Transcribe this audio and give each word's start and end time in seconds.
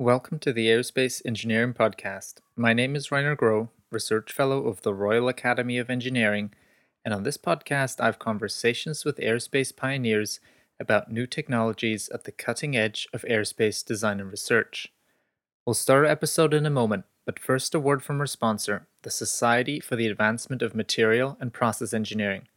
Welcome 0.00 0.38
to 0.38 0.52
the 0.54 0.66
Aerospace 0.68 1.20
Engineering 1.26 1.74
Podcast. 1.74 2.36
My 2.56 2.72
name 2.72 2.96
is 2.96 3.12
Rainer 3.12 3.36
Groh, 3.36 3.68
Research 3.90 4.32
Fellow 4.32 4.66
of 4.66 4.80
the 4.80 4.94
Royal 4.94 5.28
Academy 5.28 5.76
of 5.76 5.90
Engineering, 5.90 6.54
and 7.04 7.12
on 7.12 7.22
this 7.22 7.36
podcast, 7.36 8.00
I 8.00 8.06
have 8.06 8.18
conversations 8.18 9.04
with 9.04 9.18
aerospace 9.18 9.76
pioneers 9.76 10.40
about 10.80 11.12
new 11.12 11.26
technologies 11.26 12.08
at 12.14 12.24
the 12.24 12.32
cutting 12.32 12.74
edge 12.74 13.08
of 13.12 13.26
aerospace 13.28 13.84
design 13.84 14.20
and 14.20 14.30
research. 14.30 14.90
We'll 15.66 15.74
start 15.74 16.06
our 16.06 16.10
episode 16.10 16.54
in 16.54 16.64
a 16.64 16.70
moment, 16.70 17.04
but 17.26 17.38
first, 17.38 17.74
a 17.74 17.78
word 17.78 18.02
from 18.02 18.20
our 18.20 18.26
sponsor, 18.26 18.86
the 19.02 19.10
Society 19.10 19.80
for 19.80 19.96
the 19.96 20.06
Advancement 20.06 20.62
of 20.62 20.74
Material 20.74 21.36
and 21.40 21.52
Process 21.52 21.92
Engineering. 21.92 22.48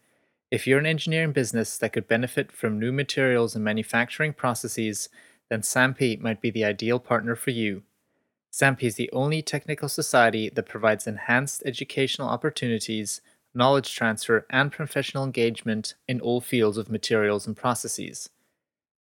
If 0.50 0.66
you're 0.66 0.80
an 0.80 0.86
engineering 0.86 1.34
business 1.34 1.78
that 1.80 1.92
could 1.92 2.08
benefit 2.08 2.54
from 2.54 2.80
new 2.80 2.94
materials 2.94 3.54
and 3.54 3.66
manufacturing 3.66 4.32
processes, 4.32 5.10
then 5.54 5.62
SAMPE 5.62 6.20
might 6.20 6.42
be 6.42 6.50
the 6.50 6.66
ideal 6.66 6.98
partner 6.98 7.36
for 7.36 7.52
you. 7.52 7.84
SAMPE 8.50 8.86
is 8.86 8.96
the 8.96 9.12
only 9.14 9.44
technical 9.44 9.88
society 9.88 10.50
that 10.50 10.66
provides 10.68 11.06
enhanced 11.06 11.62
educational 11.64 12.28
opportunities, 12.28 13.22
knowledge 13.54 13.94
transfer, 13.94 14.48
and 14.50 14.72
professional 14.72 15.24
engagement 15.24 15.94
in 16.08 16.20
all 16.20 16.42
fields 16.42 16.80
of 16.80 16.90
materials 16.90 17.46
and 17.46 17.56
processes. 17.56 18.32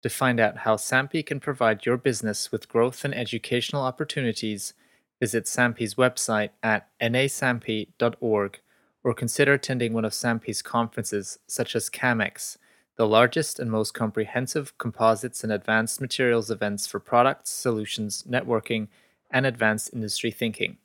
To 0.03 0.11
find 0.11 0.41
out 0.41 0.59
how 0.59 0.75
SAMPE 0.75 1.25
can 1.25 1.39
provide 1.39 1.87
your 1.87 1.97
business 1.97 2.51
with 2.51 2.69
growth 2.69 3.05
and 3.05 3.15
educational 3.15 3.83
opportunities, 3.83 4.75
visit 5.21 5.47
SAMPE's 5.47 5.95
website 5.95 6.51
at 6.65 6.89
nasampe.org 7.01 8.61
or 9.05 9.15
consider 9.15 9.53
attending 9.53 9.93
one 9.93 10.05
of 10.05 10.15
SAMPE's 10.15 10.63
conferences 10.63 11.39
such 11.47 11.77
as 11.77 11.89
CAMX, 11.89 12.57
the 13.01 13.09
largest 13.09 13.59
and 13.59 13.71
most 13.71 13.95
comprehensive 13.95 14.77
composites 14.77 15.43
and 15.43 15.51
advanced 15.51 16.03
materials 16.03 16.51
events 16.51 16.87
for 16.87 17.01
products, 17.01 17.49
solutions, 17.49 18.25
networking, 18.29 18.89
and 19.31 19.47
advanced 19.47 19.89
industry 19.95 20.31
thinking. 20.31 20.77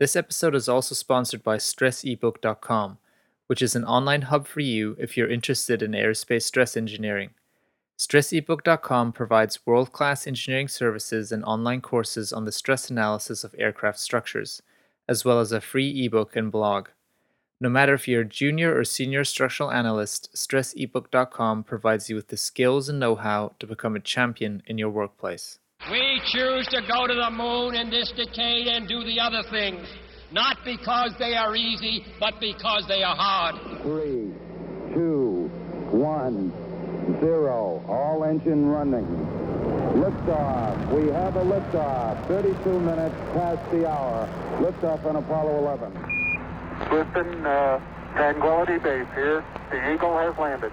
This 0.00 0.16
episode 0.16 0.56
is 0.56 0.68
also 0.68 0.96
sponsored 0.96 1.44
by 1.44 1.58
StressEbook.com, 1.58 2.98
which 3.46 3.62
is 3.62 3.76
an 3.76 3.84
online 3.84 4.22
hub 4.22 4.48
for 4.48 4.58
you 4.58 4.96
if 4.98 5.16
you're 5.16 5.30
interested 5.30 5.80
in 5.80 5.92
aerospace 5.92 6.42
stress 6.42 6.76
engineering. 6.76 7.30
StressEbook.com 7.96 9.12
provides 9.12 9.64
world 9.64 9.92
class 9.92 10.26
engineering 10.26 10.66
services 10.66 11.30
and 11.30 11.44
online 11.44 11.82
courses 11.82 12.32
on 12.32 12.46
the 12.46 12.50
stress 12.50 12.90
analysis 12.90 13.44
of 13.44 13.54
aircraft 13.56 14.00
structures, 14.00 14.60
as 15.08 15.24
well 15.24 15.38
as 15.38 15.52
a 15.52 15.60
free 15.60 16.04
ebook 16.04 16.34
and 16.34 16.50
blog. 16.50 16.88
No 17.58 17.70
matter 17.70 17.94
if 17.94 18.06
you're 18.06 18.20
a 18.20 18.26
junior 18.26 18.76
or 18.76 18.84
senior 18.84 19.24
structural 19.24 19.70
analyst, 19.72 20.28
StressEbook.com 20.34 21.64
provides 21.64 22.10
you 22.10 22.14
with 22.14 22.28
the 22.28 22.36
skills 22.36 22.90
and 22.90 23.00
know 23.00 23.14
how 23.14 23.52
to 23.60 23.66
become 23.66 23.96
a 23.96 24.00
champion 24.00 24.62
in 24.66 24.76
your 24.76 24.90
workplace. 24.90 25.58
We 25.90 26.20
choose 26.26 26.66
to 26.68 26.82
go 26.82 27.06
to 27.06 27.14
the 27.14 27.30
moon 27.30 27.74
in 27.74 27.88
this 27.88 28.12
decade 28.14 28.66
and 28.66 28.86
do 28.86 29.02
the 29.04 29.18
other 29.18 29.42
things, 29.50 29.88
not 30.32 30.58
because 30.66 31.14
they 31.18 31.34
are 31.34 31.56
easy, 31.56 32.04
but 32.20 32.38
because 32.40 32.84
they 32.88 33.02
are 33.02 33.16
hard. 33.16 33.54
Three, 33.80 34.34
two, 34.92 35.50
one, 35.90 36.52
zero. 37.20 37.82
All 37.88 38.24
engine 38.24 38.66
running. 38.66 39.06
Liftoff. 39.96 40.92
We 40.92 41.10
have 41.10 41.36
a 41.36 41.44
liftoff. 41.44 42.28
32 42.28 42.80
minutes 42.80 43.14
past 43.32 43.70
the 43.70 43.88
hour. 43.88 44.28
Liftoff 44.60 45.06
on 45.06 45.16
Apollo 45.16 45.56
11. 45.58 46.25
Houston, 46.90 47.46
uh, 47.46 47.80
Tranquility 48.14 48.78
Base 48.78 49.06
here. 49.14 49.44
The 49.70 49.92
Eagle 49.92 50.16
has 50.18 50.36
landed. 50.38 50.72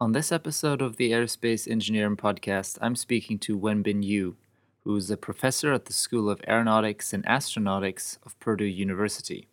On 0.00 0.12
this 0.12 0.30
episode 0.30 0.82
of 0.82 0.96
the 0.96 1.12
Aerospace 1.12 1.70
Engineering 1.70 2.16
Podcast, 2.16 2.78
I'm 2.80 2.96
speaking 2.96 3.38
to 3.40 3.58
Wenbin 3.58 4.04
Yu, 4.04 4.36
who 4.84 4.94
is 4.96 5.10
a 5.10 5.16
professor 5.16 5.72
at 5.72 5.86
the 5.86 5.92
School 5.92 6.30
of 6.30 6.40
Aeronautics 6.48 7.12
and 7.12 7.24
Astronautics 7.26 8.18
of 8.24 8.38
Purdue 8.38 8.64
University. 8.64 9.48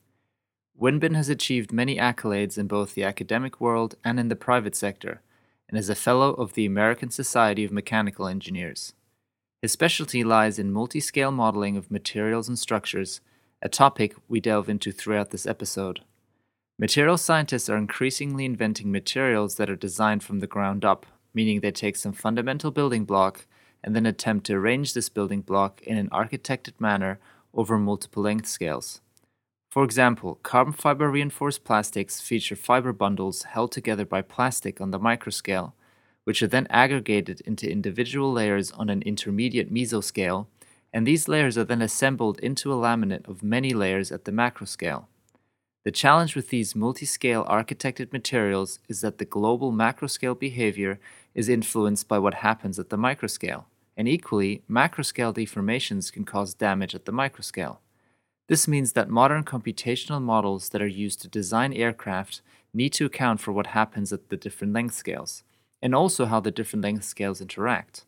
Wenbin 0.79 1.15
has 1.15 1.29
achieved 1.29 1.71
many 1.71 1.97
accolades 1.97 2.57
in 2.57 2.67
both 2.67 2.93
the 2.93 3.03
academic 3.03 3.61
world 3.61 3.95
and 4.03 4.19
in 4.19 4.29
the 4.29 4.35
private 4.35 4.75
sector, 4.75 5.21
and 5.69 5.77
is 5.77 5.89
a 5.89 5.95
fellow 5.95 6.33
of 6.33 6.53
the 6.53 6.65
American 6.65 7.09
Society 7.09 7.63
of 7.63 7.71
Mechanical 7.71 8.27
Engineers. 8.27 8.93
His 9.65 9.71
specialty 9.71 10.23
lies 10.23 10.59
in 10.59 10.71
multi 10.71 10.99
scale 10.99 11.31
modeling 11.31 11.75
of 11.75 11.89
materials 11.89 12.47
and 12.47 12.59
structures, 12.59 13.19
a 13.63 13.67
topic 13.67 14.15
we 14.27 14.39
delve 14.39 14.69
into 14.69 14.91
throughout 14.91 15.31
this 15.31 15.47
episode. 15.47 16.01
Material 16.77 17.17
scientists 17.17 17.67
are 17.67 17.75
increasingly 17.75 18.45
inventing 18.45 18.91
materials 18.91 19.55
that 19.55 19.67
are 19.67 19.75
designed 19.75 20.21
from 20.21 20.39
the 20.39 20.45
ground 20.45 20.85
up, 20.85 21.07
meaning 21.33 21.61
they 21.61 21.71
take 21.71 21.95
some 21.95 22.13
fundamental 22.13 22.69
building 22.69 23.05
block 23.05 23.47
and 23.83 23.95
then 23.95 24.05
attempt 24.05 24.45
to 24.45 24.53
arrange 24.53 24.93
this 24.93 25.09
building 25.09 25.41
block 25.41 25.81
in 25.81 25.97
an 25.97 26.11
architected 26.11 26.79
manner 26.79 27.17
over 27.51 27.79
multiple 27.79 28.21
length 28.21 28.45
scales. 28.45 29.01
For 29.71 29.83
example, 29.83 30.35
carbon 30.43 30.73
fiber 30.73 31.09
reinforced 31.09 31.63
plastics 31.63 32.21
feature 32.21 32.55
fiber 32.55 32.93
bundles 32.93 33.41
held 33.41 33.71
together 33.71 34.05
by 34.05 34.21
plastic 34.21 34.79
on 34.79 34.91
the 34.91 34.99
microscale 34.99 35.73
which 36.25 36.43
are 36.43 36.47
then 36.47 36.67
aggregated 36.69 37.39
into 37.41 37.71
individual 37.71 38.33
layers 38.33 38.71
on 38.73 38.89
an 38.89 39.01
intermediate 39.03 39.73
mesoscale, 39.73 40.47
and 40.91 41.07
these 41.07 41.27
layers 41.27 41.57
are 41.57 41.63
then 41.63 41.81
assembled 41.81 42.39
into 42.39 42.73
a 42.73 42.75
laminate 42.75 43.27
of 43.29 43.43
many 43.43 43.73
layers 43.73 44.11
at 44.11 44.25
the 44.25 44.31
macroscale. 44.31 45.05
The 45.83 45.91
challenge 45.91 46.35
with 46.35 46.49
these 46.49 46.75
multi-scale 46.75 47.45
architected 47.45 48.11
materials 48.11 48.79
is 48.89 49.01
that 49.01 49.19
the 49.19 49.25
global 49.25 49.71
macroscale 49.71 50.37
behavior 50.37 50.99
is 51.35 51.47
influenced 51.47 52.07
by 52.07 52.17
what 52.17 52.35
happens 52.35 52.79
at 52.79 52.89
the 52.89 52.97
microscale, 52.97 53.65
and 53.95 54.07
equally, 54.07 54.63
macroscale 54.69 55.33
deformations 55.33 56.11
can 56.11 56.25
cause 56.25 56.55
damage 56.55 56.95
at 56.95 57.05
the 57.05 57.13
microscale. 57.13 57.77
This 58.47 58.67
means 58.67 58.93
that 58.93 59.09
modern 59.09 59.43
computational 59.43 60.21
models 60.21 60.69
that 60.69 60.81
are 60.81 60.87
used 60.87 61.21
to 61.21 61.27
design 61.27 61.71
aircraft 61.71 62.41
need 62.73 62.93
to 62.93 63.05
account 63.05 63.41
for 63.41 63.51
what 63.51 63.67
happens 63.67 64.11
at 64.11 64.29
the 64.29 64.37
different 64.37 64.73
length 64.73 64.95
scales 64.95 65.43
and 65.85 65.93
also 65.93 66.25
how 66.25 66.39
the 66.39 66.49
different 66.49 66.81
length 66.81 67.03
scales 67.03 67.39
interact. 67.39 68.05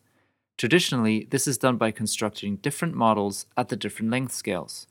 Traditionally, 0.57 1.27
this 1.29 1.45
is 1.45 1.59
done 1.59 1.77
by 1.77 1.91
constructing 1.91 2.55
different 2.55 2.95
models 2.95 3.45
at 3.55 3.69
the 3.69 3.75
different 3.75 4.09
length 4.09 4.33
scales. 4.33 4.87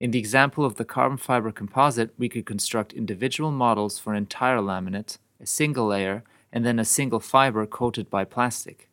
In 0.00 0.12
the 0.12 0.18
example 0.18 0.64
of 0.64 0.76
the 0.76 0.86
carbon 0.86 1.18
fiber 1.18 1.52
composite, 1.52 2.14
we 2.16 2.30
could 2.30 2.46
construct 2.46 2.94
individual 2.94 3.50
models 3.50 3.98
for 3.98 4.12
an 4.12 4.16
entire 4.16 4.60
laminate, 4.60 5.18
a 5.38 5.44
single 5.44 5.88
layer, 5.88 6.24
and 6.50 6.64
then 6.64 6.78
a 6.78 6.86
single 6.86 7.20
fiber 7.20 7.66
coated 7.66 8.08
by 8.08 8.24
plastic. 8.24 8.88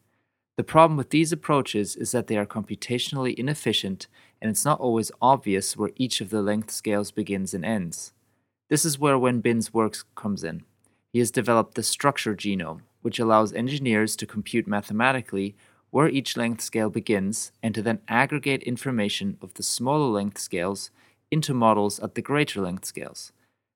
The 0.57 0.65
problem 0.65 0.97
with 0.97 1.11
these 1.11 1.31
approaches 1.31 1.95
is 1.95 2.11
that 2.11 2.27
they 2.27 2.35
are 2.35 2.45
computationally 2.45 3.35
inefficient 3.35 4.07
and 4.41 4.51
it's 4.51 4.65
not 4.65 4.81
always 4.81 5.13
obvious 5.21 5.77
where 5.77 5.91
each 5.95 6.19
of 6.19 6.29
the 6.29 6.41
length 6.41 6.71
scales 6.71 7.11
begins 7.11 7.53
and 7.53 7.63
ends. 7.63 8.11
This 8.69 8.83
is 8.83 8.99
where 8.99 9.17
Wenbin's 9.17 9.73
work 9.73 9.95
comes 10.13 10.43
in. 10.43 10.63
He 11.13 11.19
has 11.19 11.31
developed 11.31 11.75
the 11.75 11.83
structure 11.83 12.35
genome, 12.35 12.81
which 13.03 13.19
allows 13.19 13.53
engineers 13.53 14.15
to 14.15 14.25
compute 14.25 14.67
mathematically 14.67 15.55
where 15.91 16.09
each 16.09 16.35
length 16.35 16.61
scale 16.61 16.89
begins 16.89 17.51
and 17.61 17.75
to 17.75 17.81
then 17.83 17.99
aggregate 18.07 18.63
information 18.63 19.37
of 19.43 19.53
the 19.53 19.61
smaller 19.61 20.07
length 20.07 20.39
scales 20.39 20.89
into 21.29 21.53
models 21.53 21.99
at 21.99 22.15
the 22.15 22.21
greater 22.21 22.61
length 22.61 22.85
scales. 22.85 23.31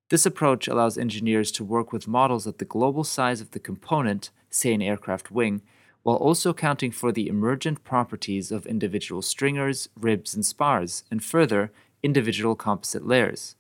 This 0.10 0.26
approach 0.26 0.68
allows 0.68 0.98
engineers 0.98 1.52
to 1.52 1.66
work 1.66 1.92
with 1.92 2.08
models 2.08 2.48
at 2.48 2.60
the 2.60 2.66
global 2.66 3.04
size 3.04 3.42
of 3.42 3.52
the 3.52 3.60
component, 3.60 4.32
say 4.50 4.74
an 4.74 4.82
aircraft 4.82 5.30
wing, 5.30 5.62
while 6.04 6.16
also 6.16 6.52
accounting 6.52 6.92
for 6.92 7.12
the 7.12 7.28
emergent 7.28 7.84
properties 7.84 8.50
of 8.50 8.66
individual 8.66 9.22
stringers, 9.22 9.90
ribs, 10.00 10.34
and 10.34 10.46
spars, 10.46 11.04
and 11.12 11.22
further, 11.22 11.72
individual 12.02 12.56
composite 12.56 13.06
layers. 13.06 13.57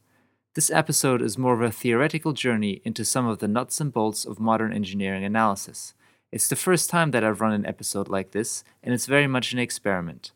This 0.57 0.71
episode 0.71 1.21
is 1.21 1.37
more 1.37 1.53
of 1.53 1.61
a 1.61 1.69
theoretical 1.69 2.33
journey 2.33 2.81
into 2.83 3.05
some 3.05 3.27
of 3.27 3.37
the 3.37 3.47
nuts 3.47 3.79
and 3.79 3.93
bolts 3.93 4.25
of 4.25 4.39
modern 4.39 4.73
engineering 4.73 5.23
analysis. 5.23 5.93
It's 6.31 6.47
the 6.47 6.55
first 6.55 6.89
time 6.89 7.11
that 7.11 7.23
I've 7.23 7.41
run 7.41 7.53
an 7.53 7.67
episode 7.67 8.07
like 8.07 8.31
this, 8.31 8.63
and 8.81 8.91
it's 8.91 9.05
very 9.05 9.27
much 9.27 9.53
an 9.53 9.59
experiment. 9.59 10.31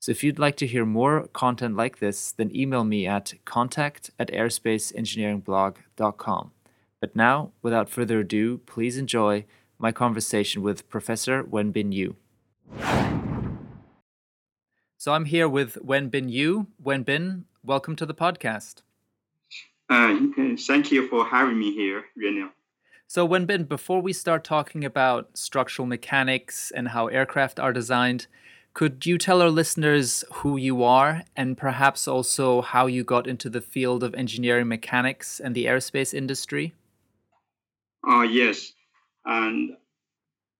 So 0.00 0.12
if 0.12 0.24
you'd 0.24 0.38
like 0.38 0.56
to 0.56 0.66
hear 0.66 0.86
more 0.86 1.28
content 1.34 1.76
like 1.76 1.98
this, 1.98 2.32
then 2.32 2.56
email 2.56 2.84
me 2.84 3.06
at 3.06 3.34
contact 3.44 4.10
at 4.18 4.32
aerospaceengineeringblog.com. 4.32 6.52
But 6.98 7.14
now, 7.14 7.50
without 7.60 7.90
further 7.90 8.20
ado, 8.20 8.62
please 8.64 8.96
enjoy 8.96 9.44
my 9.78 9.92
conversation 9.92 10.62
with 10.62 10.88
Professor 10.88 11.44
Wenbin 11.44 11.92
Yu. 11.92 12.16
So 14.96 15.12
I'm 15.12 15.26
here 15.26 15.50
with 15.50 15.76
Wenbin 15.84 16.30
Yu. 16.30 16.68
Wenbin, 16.82 17.42
welcome 17.62 17.94
to 17.96 18.06
the 18.06 18.14
podcast. 18.14 18.80
Uh, 19.88 20.18
thank 20.58 20.90
you 20.90 21.08
for 21.08 21.24
having 21.24 21.58
me 21.58 21.72
here, 21.72 22.04
Renil. 22.18 22.50
So, 23.06 23.26
Wenbin, 23.26 23.68
before 23.68 24.02
we 24.02 24.12
start 24.12 24.42
talking 24.42 24.84
about 24.84 25.38
structural 25.38 25.86
mechanics 25.86 26.72
and 26.74 26.88
how 26.88 27.06
aircraft 27.06 27.60
are 27.60 27.72
designed, 27.72 28.26
could 28.74 29.06
you 29.06 29.16
tell 29.16 29.40
our 29.40 29.48
listeners 29.48 30.24
who 30.32 30.56
you 30.56 30.82
are 30.82 31.22
and 31.36 31.56
perhaps 31.56 32.08
also 32.08 32.62
how 32.62 32.86
you 32.86 33.04
got 33.04 33.26
into 33.26 33.48
the 33.48 33.60
field 33.60 34.02
of 34.02 34.14
engineering 34.14 34.68
mechanics 34.68 35.40
and 35.40 35.54
the 35.54 35.66
aerospace 35.66 36.12
industry? 36.12 36.74
Uh, 38.06 38.22
yes. 38.22 38.72
And 39.24 39.76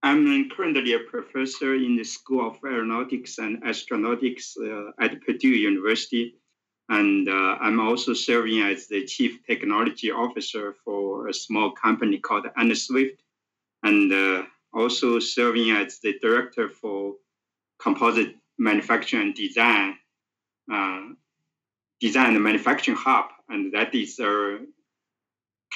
I'm 0.02 0.48
currently 0.50 0.92
a 0.92 1.00
professor 1.00 1.74
in 1.74 1.96
the 1.96 2.04
School 2.04 2.48
of 2.48 2.58
Aeronautics 2.64 3.38
and 3.38 3.62
Astronautics 3.64 4.56
uh, 4.56 4.92
at 5.00 5.20
Purdue 5.22 5.48
University. 5.48 6.36
And 6.88 7.28
uh, 7.28 7.56
I'm 7.60 7.80
also 7.80 8.14
serving 8.14 8.60
as 8.62 8.86
the 8.86 9.04
Chief 9.04 9.44
Technology 9.44 10.10
Officer 10.10 10.76
for 10.84 11.28
a 11.28 11.34
small 11.34 11.72
company 11.72 12.18
called 12.18 12.46
AnalySwift, 12.56 13.18
and 13.82 14.12
uh, 14.12 14.44
also 14.72 15.18
serving 15.18 15.70
as 15.70 15.98
the 15.98 16.18
Director 16.20 16.68
for 16.68 17.14
Composite 17.80 18.36
Manufacturing 18.58 19.22
and 19.22 19.34
Design, 19.34 19.96
uh, 20.72 21.02
Design 22.00 22.34
and 22.34 22.44
Manufacturing 22.44 22.96
Hub. 22.96 23.26
And 23.48 23.72
that 23.72 23.94
is 23.94 24.18
a 24.20 24.58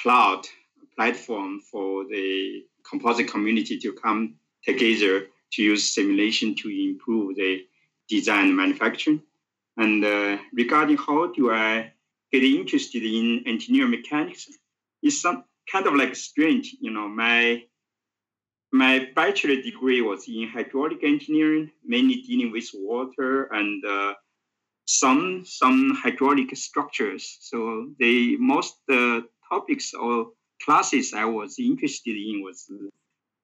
cloud 0.01 0.47
platform 0.95 1.59
for 1.59 2.05
the 2.05 2.63
composite 2.89 3.29
community 3.29 3.77
to 3.79 3.93
come 3.93 4.35
together 4.63 5.27
to 5.53 5.63
use 5.63 5.93
simulation 5.93 6.55
to 6.55 6.69
improve 6.69 7.35
the 7.35 7.65
design 8.07 8.47
and 8.47 8.57
manufacturing. 8.57 9.21
And 9.77 10.03
uh, 10.03 10.37
regarding 10.53 10.97
how 10.97 11.31
do 11.31 11.51
I 11.51 11.93
get 12.31 12.43
interested 12.43 13.03
in 13.03 13.43
engineering 13.45 13.91
mechanics, 13.91 14.47
it's 15.01 15.21
some 15.21 15.45
kind 15.71 15.87
of 15.87 15.95
like 15.95 16.15
strange. 16.15 16.75
You 16.79 16.91
know, 16.91 17.07
my 17.07 17.63
my 18.71 19.09
bachelor 19.15 19.61
degree 19.61 20.01
was 20.01 20.27
in 20.27 20.47
hydraulic 20.47 21.03
engineering, 21.03 21.71
mainly 21.83 22.21
dealing 22.21 22.51
with 22.51 22.69
water 22.73 23.45
and 23.51 23.83
uh, 23.85 24.13
some 24.85 25.43
some 25.45 25.95
hydraulic 25.95 26.55
structures. 26.55 27.37
So 27.41 27.91
the 27.99 28.37
most 28.37 28.75
uh, 28.89 29.21
topics 29.49 29.93
or 29.93 30.31
classes 30.63 31.13
I 31.13 31.25
was 31.25 31.59
interested 31.59 32.15
in 32.15 32.43
was 32.43 32.69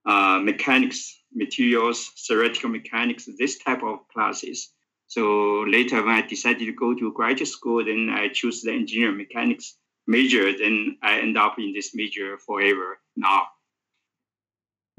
uh, 0.05 0.39
mechanics, 0.39 1.21
materials, 1.33 2.09
theoretical 2.27 2.69
mechanics, 2.69 3.27
this 3.37 3.57
type 3.57 3.83
of 3.83 4.07
classes. 4.13 4.71
So 5.07 5.61
later, 5.67 6.03
when 6.03 6.15
I 6.15 6.27
decided 6.27 6.65
to 6.65 6.73
go 6.73 6.93
to 6.93 7.13
graduate 7.13 7.47
school, 7.47 7.83
then 7.83 8.09
I 8.11 8.27
chose 8.27 8.61
the 8.61 8.71
engineering 8.71 9.17
mechanics 9.17 9.77
major. 10.05 10.51
Then 10.57 10.97
I 11.01 11.19
end 11.19 11.37
up 11.37 11.55
in 11.57 11.73
this 11.73 11.95
major 11.95 12.37
forever 12.37 12.99
now. 13.15 13.47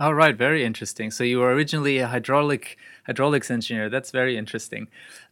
All 0.00 0.14
right, 0.14 0.36
very 0.36 0.64
interesting. 0.64 1.10
So 1.10 1.24
you 1.24 1.40
were 1.40 1.52
originally 1.52 1.98
a 1.98 2.06
hydraulic 2.06 2.78
hydraulics 3.04 3.50
engineer. 3.50 3.90
That's 3.90 4.12
very 4.12 4.36
interesting. 4.36 4.86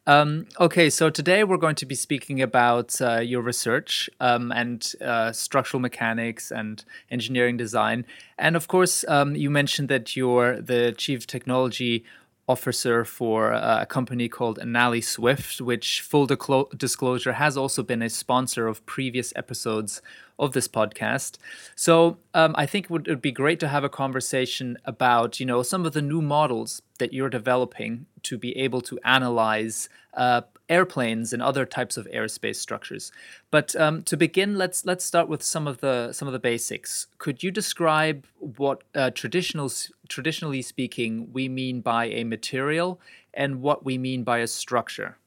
Um, 0.09 0.49
okay, 0.59 0.91
so 0.91 1.09
today 1.09 1.45
we're 1.45 1.57
going 1.57 1.77
to 1.77 1.87
be 1.87 1.95
speaking 1.95 2.43
about 2.43 3.01
uh, 3.01 3.21
your 3.21 3.43
research 3.43 4.11
um, 4.19 4.51
and 4.51 4.93
uh, 5.01 5.31
structural 5.31 5.81
mechanics 5.81 6.51
and 6.51 6.85
engineering 7.13 7.57
design. 7.57 8.07
And 8.39 8.57
of 8.57 8.67
course, 8.67 9.05
um, 9.07 9.37
you 9.37 9.51
mentioned 9.51 9.89
that 9.89 10.17
you're 10.17 10.61
the 10.61 10.93
chief 10.99 11.29
technology 11.29 12.05
officer 12.49 13.05
for 13.05 13.53
a 13.53 13.87
company 13.87 14.29
called 14.29 14.59
AnalySwift, 14.59 15.61
which, 15.61 16.01
full 16.01 16.27
disclosure, 16.27 17.33
has 17.33 17.57
also 17.57 17.83
been 17.83 18.03
a 18.03 18.09
sponsor 18.09 18.69
of 18.69 18.85
previous 18.87 19.33
episodes 19.35 20.01
of 20.39 20.53
this 20.53 20.69
podcast. 20.69 21.39
So 21.75 22.19
um, 22.35 22.55
I 22.57 22.67
think 22.67 22.85
it 22.85 22.91
would, 22.91 23.09
it 23.09 23.11
would 23.11 23.23
be 23.23 23.33
great 23.33 23.59
to 23.61 23.69
have 23.69 23.85
a 23.85 23.89
conversation 23.89 24.79
about, 24.85 25.41
you 25.41 25.47
know, 25.47 25.63
some 25.63 25.85
of 25.87 25.93
the 25.93 26.03
new 26.03 26.23
models 26.23 26.83
that 26.99 27.13
you're 27.13 27.31
developing 27.31 28.07
to 28.23 28.39
be 28.39 28.57
able 28.57 28.81
to 28.83 28.99
analyze 29.05 29.89
uh, 30.15 30.43
airplanes 30.69 31.33
and 31.33 31.43
other 31.43 31.65
types 31.65 31.97
of 31.97 32.07
aerospace 32.07 32.57
structures. 32.57 33.13
But 33.51 33.77
um, 33.77 34.03
to 34.05 34.17
begin, 34.17 34.57
let's 34.57 34.85
let's 34.85 35.05
start 35.05 35.29
with 35.29 35.43
some 35.43 35.67
of 35.67 35.81
the 35.81 36.13
some 36.13 36.29
of 36.29 36.33
the 36.33 36.39
basics. 36.39 37.07
Could 37.19 37.43
you 37.43 37.51
describe 37.51 38.27
what 38.39 38.83
uh, 38.95 39.11
traditional 39.11 39.71
traditionally 40.09 40.63
speaking 40.63 41.33
we 41.33 41.49
mean 41.49 41.81
by 41.81 42.07
a 42.07 42.25
material 42.25 43.01
and 43.35 43.63
what 43.63 43.85
we 43.85 43.99
mean 43.99 44.25
by 44.25 44.39
a 44.39 44.47
structure? 44.47 45.19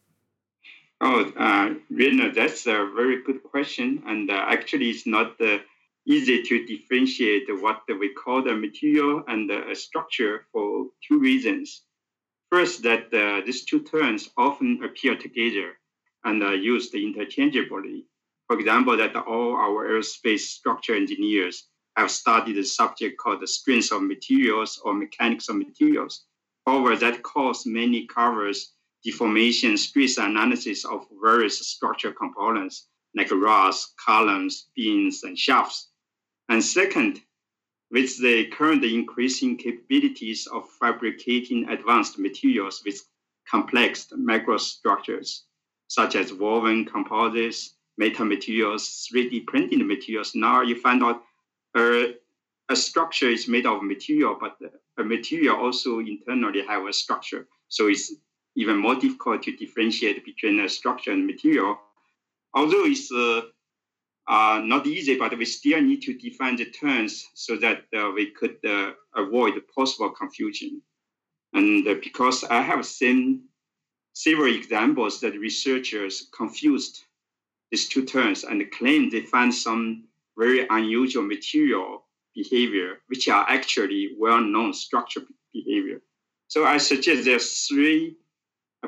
Oh, 1.01 1.31
uh, 1.37 1.75
Rina, 1.89 2.33
that's 2.33 2.65
a 2.67 2.91
very 2.93 3.23
good 3.23 3.43
question. 3.43 4.03
And 4.05 4.29
uh, 4.29 4.33
actually, 4.33 4.89
it's 4.89 5.07
not 5.07 5.39
uh, 5.39 5.59
easy 6.05 6.43
to 6.43 6.65
differentiate 6.65 7.43
what 7.61 7.83
we 7.87 8.13
call 8.13 8.43
the 8.43 8.55
material 8.55 9.23
and 9.27 9.49
a 9.49 9.75
structure 9.75 10.45
for 10.51 10.87
two 11.07 11.19
reasons. 11.19 11.83
First, 12.51 12.81
that 12.83 13.13
uh, 13.13 13.45
these 13.45 13.63
two 13.65 13.81
terms 13.83 14.29
often 14.35 14.83
appear 14.83 15.15
together 15.15 15.77
and 16.23 16.43
are 16.43 16.55
used 16.55 16.95
interchangeably. 16.95 18.05
For 18.47 18.57
example, 18.57 18.97
that 18.97 19.15
all 19.15 19.55
our 19.55 19.87
aerospace 19.87 20.39
structure 20.39 20.95
engineers 20.95 21.67
have 21.95 22.09
studied 22.09 22.57
a 22.57 22.63
subject 22.63 23.19
called 23.19 23.41
the 23.41 23.47
strength 23.47 23.91
of 23.91 24.01
materials 24.01 24.81
or 24.83 24.93
mechanics 24.93 25.49
of 25.49 25.57
materials. 25.57 26.25
However, 26.65 26.95
that 26.95 27.21
course 27.23 27.65
mainly 27.65 28.07
covers 28.07 28.73
deformation 29.03 29.77
stress 29.77 30.17
analysis 30.17 30.85
of 30.85 31.07
various 31.21 31.59
structural 31.67 32.13
components 32.13 32.87
like 33.15 33.31
rods, 33.31 33.93
columns, 34.03 34.69
beams, 34.75 35.23
and 35.23 35.37
shafts. 35.37 35.89
And 36.49 36.63
second, 36.63 37.21
with 37.91 38.19
the 38.19 38.45
current 38.47 38.83
increasing 38.83 39.57
capabilities 39.57 40.47
of 40.47 40.69
fabricating 40.79 41.67
advanced 41.69 42.19
materials 42.19 42.81
with 42.85 43.01
complex 43.49 44.07
microstructures, 44.15 45.41
such 45.87 46.15
as 46.15 46.33
woven 46.33 46.85
composites, 46.85 47.75
metamaterials, 47.99 49.09
3D 49.11 49.45
printed 49.47 49.85
materials, 49.85 50.35
now 50.35 50.61
you 50.61 50.79
find 50.79 51.03
out 51.03 51.23
a, 51.75 52.13
a 52.69 52.75
structure 52.75 53.29
is 53.29 53.47
made 53.47 53.65
of 53.65 53.81
material, 53.83 54.37
but 54.39 54.57
a 54.97 55.03
material 55.03 55.55
also 55.55 55.99
internally 55.99 56.63
have 56.65 56.85
a 56.85 56.93
structure. 56.93 57.47
So 57.69 57.87
it's 57.87 58.13
even 58.55 58.77
more 58.77 58.95
difficult 58.95 59.43
to 59.43 59.55
differentiate 59.55 60.23
between 60.25 60.59
a 60.59 60.69
structure 60.69 61.11
and 61.11 61.25
material. 61.25 61.79
Although 62.53 62.85
it's 62.85 63.11
uh, 63.11 63.41
uh, 64.29 64.61
not 64.63 64.85
easy, 64.85 65.17
but 65.17 65.35
we 65.35 65.43
still 65.43 65.81
need 65.81 66.03
to 66.03 66.13
define 66.13 66.55
the 66.55 66.65
terms 66.65 67.27
so 67.33 67.57
that 67.57 67.85
uh, 67.97 68.11
we 68.13 68.29
could 68.29 68.57
uh, 68.63 68.91
avoid 69.15 69.53
possible 69.75 70.11
confusion. 70.11 70.83
And 71.53 71.87
uh, 71.87 71.95
because 71.95 72.43
I 72.43 72.61
have 72.61 72.85
seen 72.85 73.45
several 74.13 74.53
examples 74.53 75.19
that 75.21 75.33
researchers 75.33 76.29
confused 76.31 77.05
these 77.71 77.89
two 77.89 78.05
terms 78.05 78.43
and 78.43 78.71
claim 78.71 79.09
they 79.09 79.21
find 79.21 79.51
some 79.51 80.03
very 80.37 80.67
unusual 80.69 81.23
material 81.23 82.03
behavior, 82.35 82.99
which 83.07 83.27
are 83.29 83.49
actually 83.49 84.11
well-known 84.19 84.73
structure 84.73 85.21
behavior. 85.51 86.01
So 86.49 86.65
I 86.65 86.77
suggest 86.77 87.25
there's 87.25 87.67
three 87.67 88.15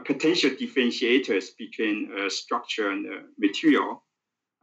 potential 0.06 0.52
differentiators 0.52 1.46
between 1.58 2.12
structure 2.30 2.92
and 2.92 3.08
material. 3.38 4.04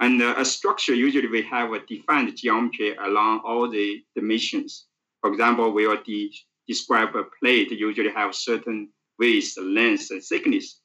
And 0.00 0.22
a 0.22 0.44
structure, 0.44 0.94
usually 0.94 1.26
we 1.26 1.42
have 1.42 1.72
a 1.72 1.84
defined 1.86 2.36
geometry 2.36 2.94
along 2.96 3.40
all 3.44 3.68
the 3.68 4.04
dimensions. 4.14 4.86
For 5.20 5.30
example, 5.32 5.72
we 5.72 5.86
will 5.88 6.02
de- 6.02 6.32
describe 6.68 7.16
a 7.16 7.24
plate, 7.40 7.72
usually 7.72 8.12
have 8.12 8.34
certain 8.34 8.90
width, 9.18 9.56
length, 9.60 10.10
and 10.10 10.22
thickness. 10.22 10.80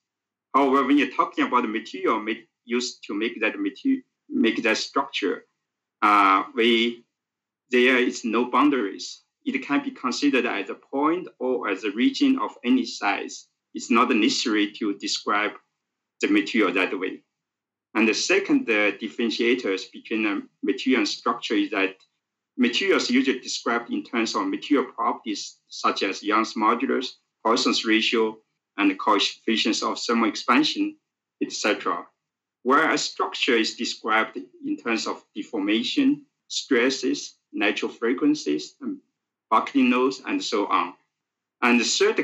However, 0.56 0.88
when 0.88 0.98
you're 0.98 1.12
talking 1.12 1.46
about 1.46 1.62
the 1.62 1.68
material 1.68 2.20
made, 2.20 2.48
used 2.66 3.04
to 3.06 3.14
make 3.14 3.40
that 3.42 3.60
material, 3.60 4.02
make 4.30 4.64
that 4.64 4.78
structure, 4.78 5.46
uh, 6.02 6.44
we 6.56 7.06
there 7.70 7.98
is 7.98 8.24
no 8.24 8.50
boundaries. 8.50 9.24
It 9.46 9.66
can 9.66 9.84
be 9.84 9.92
considered 9.92 10.46
as 10.46 10.70
a 10.70 10.76
point 10.76 11.28
or 11.40 11.70
as 11.70 11.84
a 11.84 11.92
region 11.92 12.40
of 12.40 12.52
any 12.64 12.86
size 12.86 13.48
it's 13.74 13.90
not 13.90 14.10
necessary 14.12 14.72
to 14.80 14.96
describe 14.98 15.52
the 16.22 16.28
material 16.28 16.74
that 16.74 16.98
way. 16.98 17.24
And 17.96 18.08
the 18.08 18.14
second 18.14 18.70
uh, 18.70 18.98
differentiators 18.98 19.92
between 19.92 20.24
the 20.24 20.48
material 20.64 21.02
and 21.02 21.08
structure 21.08 21.54
is 21.54 21.70
that 21.72 21.96
materials 22.58 23.10
usually 23.10 23.40
described 23.40 23.92
in 23.92 24.04
terms 24.04 24.36
of 24.36 24.48
material 24.48 24.92
properties 24.92 25.58
such 25.68 26.04
as 26.04 26.24
Young's 26.24 26.56
modulus, 26.56 27.08
Poisson's 27.46 27.86
ratio, 27.86 28.38
and 28.78 28.98
coefficients 29.00 29.84
of 29.84 30.00
thermal 30.00 30.30
expansion, 30.30 30.96
etc. 31.42 32.06
Whereas 32.64 33.02
structure 33.02 33.56
is 33.56 33.76
described 33.76 34.38
in 34.66 34.78
terms 34.78 35.06
of 35.06 35.24
deformation, 35.36 36.26
stresses, 36.48 37.36
natural 37.52 37.92
frequencies, 37.92 38.76
and 38.82 38.98
buckling 39.50 39.92
loads, 39.92 40.22
and 40.26 40.44
so 40.44 40.66
on. 40.68 40.94
And 41.62 41.80
the 41.80 41.84
third 41.84 42.20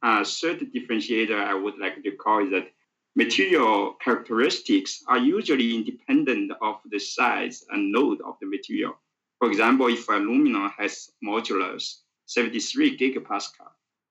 uh, 0.00 0.24
third 0.24 0.60
differentiator 0.72 1.34
I 1.34 1.54
would 1.54 1.78
like 1.78 2.02
to 2.02 2.10
call 2.12 2.44
is 2.44 2.50
that 2.50 2.70
material 3.18 3.94
characteristics 3.94 5.02
are 5.08 5.18
usually 5.18 5.74
independent 5.74 6.52
of 6.62 6.76
the 6.88 7.00
size 7.00 7.64
and 7.68 7.92
load 7.92 8.20
of 8.20 8.36
the 8.40 8.46
material. 8.46 8.94
For 9.40 9.48
example, 9.50 9.88
if 9.88 10.08
aluminum 10.08 10.70
has 10.78 11.10
modulus 11.22 11.96
73 12.26 12.96
gigapascal, 12.96 13.70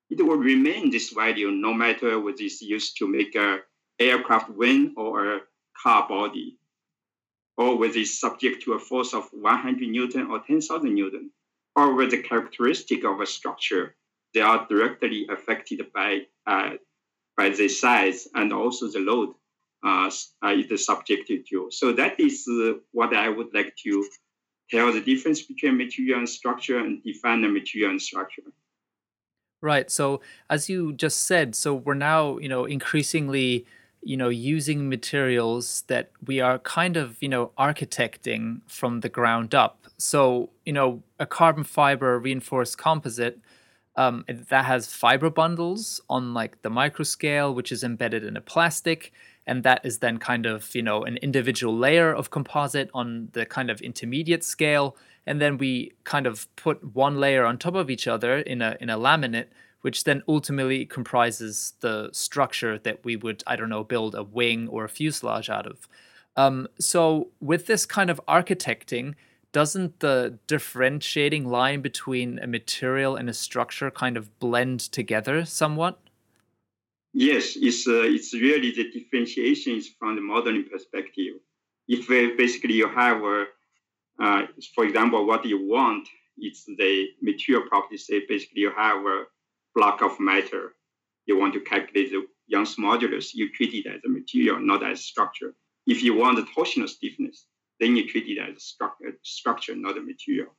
it 0.10 0.22
will 0.22 0.36
remain 0.36 0.92
this 0.92 1.12
value 1.12 1.52
no 1.52 1.74
matter 1.74 2.20
whether 2.20 2.42
it's 2.42 2.62
used 2.62 2.98
to 2.98 3.08
make 3.08 3.34
an 3.36 3.62
aircraft 3.98 4.50
wing 4.50 4.94
or 4.98 5.36
a 5.36 5.42
car 5.82 6.06
body, 6.10 6.58
or 7.56 7.78
whether 7.78 8.00
it's 8.00 8.20
subject 8.20 8.64
to 8.64 8.74
a 8.74 8.80
force 8.80 9.14
of 9.14 9.30
100 9.32 9.88
Newton 9.88 10.28
or 10.30 10.40
10,000 10.40 10.94
Newton. 10.94 11.32
however, 11.78 12.08
the 12.08 12.22
characteristic 12.22 13.06
of 13.06 13.22
a 13.22 13.26
structure, 13.26 13.96
they 14.34 14.42
are 14.42 14.68
directly 14.68 15.28
affected 15.30 15.80
by, 15.94 16.28
uh, 16.46 16.72
by 17.38 17.50
the 17.50 17.70
size 17.70 18.27
and 18.34 18.51
also 18.51 18.88
the 18.88 19.00
load 19.00 19.29
uh, 19.86 20.10
uh 20.44 20.50
it 20.50 20.72
is 20.72 20.86
subjected 20.86 21.46
to. 21.50 21.70
So 21.72 21.94
that 21.94 22.20
is 22.20 22.48
uh, 22.50 22.74
what 22.91 23.15
I 23.15 23.29
would 23.29 23.53
like 23.53 23.75
to 23.84 24.06
tell 24.70 24.91
the 24.91 25.01
difference 25.01 25.44
between 25.44 25.77
material 25.77 26.20
and 26.20 26.27
structure 26.27 26.79
and 26.79 27.01
define 27.03 27.41
the 27.41 27.48
material 27.48 27.91
and 27.91 28.01
structure. 28.01 28.44
Right. 29.62 29.89
So 29.89 30.22
as 30.50 30.70
you 30.70 30.94
just 30.94 31.24
said, 31.24 31.56
so 31.56 31.74
we're 31.74 31.94
now, 31.96 32.38
you 32.38 32.50
know, 32.50 32.65
increasingly, 32.65 33.65
you 34.03 34.17
know, 34.17 34.29
using 34.29 34.89
materials 34.89 35.84
that 35.88 36.12
we 36.25 36.39
are 36.39 36.60
kind 36.60 36.96
of, 36.96 37.17
you 37.22 37.29
know, 37.29 37.51
architecting 37.58 38.62
from 38.67 39.00
the 39.01 39.10
ground 39.10 39.56
up. 39.56 39.86
So, 39.98 40.51
you 40.65 40.74
know, 40.74 41.01
a 41.20 41.25
carbon 41.25 41.63
fiber 41.63 42.20
reinforced 42.20 42.77
composite 42.77 43.39
um, 43.98 44.24
that 44.27 44.66
has 44.66 44.88
fiber 44.88 45.30
bundles 45.30 46.00
on 46.10 46.34
like 46.34 46.62
the 46.62 46.70
micro 46.70 47.04
scale, 47.04 47.54
which 47.54 47.72
is 47.72 47.84
embedded 47.84 48.24
in 48.24 48.38
a 48.38 48.42
plastic 48.42 49.12
and 49.48 49.63
that 49.63 49.84
is 49.84 50.00
then 50.00 50.18
kind 50.20 50.46
of 50.46 50.75
you 50.75 50.84
know 50.84 51.04
an 51.04 51.18
individual 51.18 51.75
layer 51.75 52.13
of 52.13 52.30
composite 52.30 52.89
on 52.94 53.30
the 53.32 53.46
kind 53.46 53.72
of 53.72 53.82
intermediate 53.82 54.44
scale. 54.44 54.96
And 55.25 55.42
then 55.42 55.58
we 55.58 55.94
kind 56.04 56.27
of 56.27 56.54
put 56.56 56.96
one 56.96 57.20
layer 57.20 57.46
on 57.46 57.58
top 57.58 57.75
of 57.75 57.89
each 57.89 58.08
other 58.08 58.38
in 58.39 58.62
a 58.62 58.77
in 58.80 58.89
a 58.89 58.98
laminate 58.98 59.48
which 59.82 60.04
then 60.04 60.24
ultimately 60.27 60.86
comprises 60.86 61.74
the 61.82 62.10
structure 62.12 62.80
that 62.80 63.06
we 63.06 63.16
would 63.16 63.44
i 63.46 63.56
don't 63.56 63.70
know 63.70 63.84
build 63.84 64.16
a 64.16 64.24
wing 64.24 64.68
or 64.68 64.84
a 64.84 64.89
fuselage 64.89 65.50
out 65.50 65.66
of. 65.66 65.88
Um, 66.36 66.68
so 66.80 67.30
with 67.39 67.66
this 67.66 67.86
kind 67.86 68.10
of 68.10 68.22
architecting 68.27 69.16
doesn't 69.51 70.00
the 70.00 70.38
differentiating 70.48 71.48
line 71.48 71.82
between 71.82 72.39
a 72.39 72.48
material 72.48 73.16
and 73.16 73.30
a 73.30 73.34
structure 73.34 73.89
kind 73.89 74.18
of 74.18 74.39
blend 74.39 74.80
together 74.80 75.46
somewhat 75.46 76.00
Yes, 77.20 77.58
it's 77.60 77.88
uh, 77.88 78.04
it's 78.04 78.32
really 78.32 78.72
the 78.72 78.92
differentiation 78.92 79.74
is 79.74 79.89
from 79.98 80.16
the 80.16 80.22
modeling 80.22 80.66
perspective. 80.70 81.34
If 81.88 82.12
uh, 82.12 82.36
basically 82.38 82.75
you 82.75 82.89
have, 82.89 83.24
a, 83.24 83.46
uh, 84.22 84.42
for 84.75 84.86
example, 84.86 85.25
what 85.25 85.44
you 85.44 85.68
want, 85.68 86.08
it's 86.38 86.66
the 86.66 87.08
material 87.22 87.68
property. 87.68 87.98
Say 87.98 88.22
basically 88.30 88.62
you 88.62 88.72
have 88.77 89.04
a 89.04 89.24
block 89.74 90.04
of 90.04 90.20
matter. 90.20 90.74
You 91.25 91.39
want 91.39 91.56
to 91.56 91.62
calculate 91.62 92.12
the 92.12 92.27
Young's 92.46 92.75
modulus. 92.75 93.34
You 93.34 93.51
treat 93.51 93.74
it 93.74 93.88
as 93.88 94.01
a 94.06 94.10
material, 94.10 94.60
not 94.60 94.86
as 94.86 95.04
structure. 95.04 95.56
If 95.88 96.04
you 96.04 96.13
want 96.13 96.36
the 96.36 96.46
torsional 96.54 96.88
stiffness, 96.88 97.48
then 97.80 97.96
you 97.96 98.08
treat 98.08 98.28
it 98.28 98.40
as 98.40 98.56
a 98.56 98.60
stru- 98.60 99.18
structure, 99.24 99.76
not 99.76 99.98
a 99.98 100.02
material. 100.02 100.56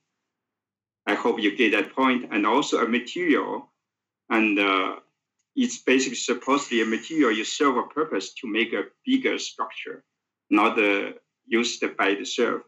I 1.07 1.15
hope 1.15 1.41
you 1.41 1.57
get 1.57 1.73
that 1.73 1.95
point. 1.95 2.29
And 2.31 2.47
also 2.47 2.85
a 2.85 2.89
material 2.89 3.71
and 4.31 4.59
uh, 4.59 4.97
it's 5.57 5.79
basically 5.79 6.17
supposedly 6.17 6.83
a 6.83 6.87
material 6.87 7.33
you 7.33 7.45
serve 7.45 7.77
a 7.77 7.83
purpose 7.85 8.35
to 8.35 8.47
make 8.47 8.73
a 8.73 8.85
bigger 9.05 9.39
structure, 9.39 10.05
not 10.51 10.79
uh, 10.79 11.13
used 11.47 11.83
by 11.97 12.15
the 12.15 12.25
serve. 12.25 12.63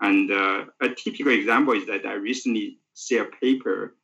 And 0.00 0.30
uh, 0.30 0.64
a 0.82 0.88
typical 0.90 1.32
example 1.32 1.74
is 1.74 1.86
that 1.86 2.04
I 2.04 2.14
recently 2.14 2.78
see 2.92 3.18
a 3.18 3.24
paper 3.24 3.94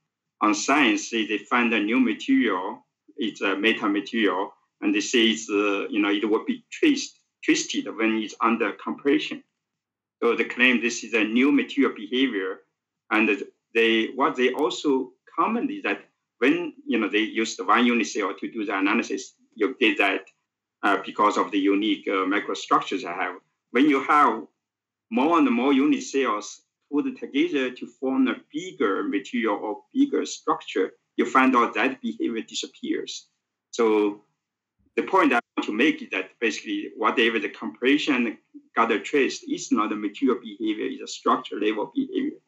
on 0.41 0.55
science. 0.55 1.11
Say 1.11 1.27
they 1.27 1.39
find 1.39 1.73
a 1.75 1.81
new 1.81 2.01
material, 2.01 2.87
it's 3.17 3.43
a 3.43 3.57
meta 3.57 3.89
material, 3.89 4.55
and 4.81 4.95
they 4.95 5.01
say 5.01 5.27
it's 5.27 5.51
uh, 5.51 5.89
you 5.91 6.01
know 6.01 6.11
it 6.11 6.29
will 6.29 6.45
be 6.47 6.65
twist, 6.79 7.19
twisted 7.45 7.87
when 7.95 8.17
it's 8.17 8.35
under 8.41 8.73
compression. 8.73 9.43
So 10.23 10.37
they 10.37 10.45
claim 10.45 10.81
this 10.81 11.03
is 11.03 11.15
a 11.15 11.25
new 11.25 11.51
material 11.51 11.93
behavior, 11.97 12.61
and 13.11 13.29
they 13.75 14.07
what 14.15 14.37
they 14.37 14.53
also 14.53 15.13
comment 15.37 15.69
is 15.71 15.83
that 15.83 16.05
when 16.39 16.75
you 16.87 16.99
know 16.99 17.09
they 17.09 17.19
use 17.19 17.57
the 17.57 17.65
one 17.65 17.85
unit 17.87 18.07
cell 18.07 18.33
to 18.39 18.53
do 18.53 18.65
the 18.65 18.79
analysis, 18.79 19.35
you 19.57 19.75
get 19.81 19.99
that 19.99 20.27
uh, 20.85 20.99
because 21.05 21.37
of 21.37 21.51
the 21.51 21.59
unique 21.59 22.07
uh, 22.07 22.25
microstructures 22.35 23.05
I 23.05 23.15
have. 23.21 23.35
When 23.73 23.89
you 23.89 24.05
have 24.05 24.45
more 25.11 25.39
and 25.39 25.51
more 25.51 25.73
unit 25.73 26.05
cells 26.05 26.63
put 26.93 27.19
together 27.19 27.71
to 27.73 27.87
form 27.87 28.29
a 28.29 28.37
bigger 28.53 29.03
material 29.03 29.57
or 29.57 29.83
bigger 29.93 30.25
structure, 30.25 30.93
you 31.17 31.27
find 31.27 31.57
out 31.57 31.75
that 31.75 32.01
behavior 32.01 32.43
disappears. 32.43 33.27
So 33.73 34.23
the 34.97 35.03
point 35.03 35.33
I 35.33 35.41
want 35.57 35.67
to 35.67 35.73
make 35.73 36.03
is 36.03 36.11
that 36.11 36.31
basically 36.41 36.91
whatever 36.97 37.39
the 37.39 37.49
compression 37.49 38.39
got 38.77 38.91
trace 39.05 39.43
is 39.43 39.73
not 39.73 39.93
a 39.93 39.97
material 39.97 40.39
behavior, 40.41 40.87
it's 40.87 41.03
a 41.03 41.07
structure 41.07 41.57
level 41.59 41.91
behavior. 41.95 42.39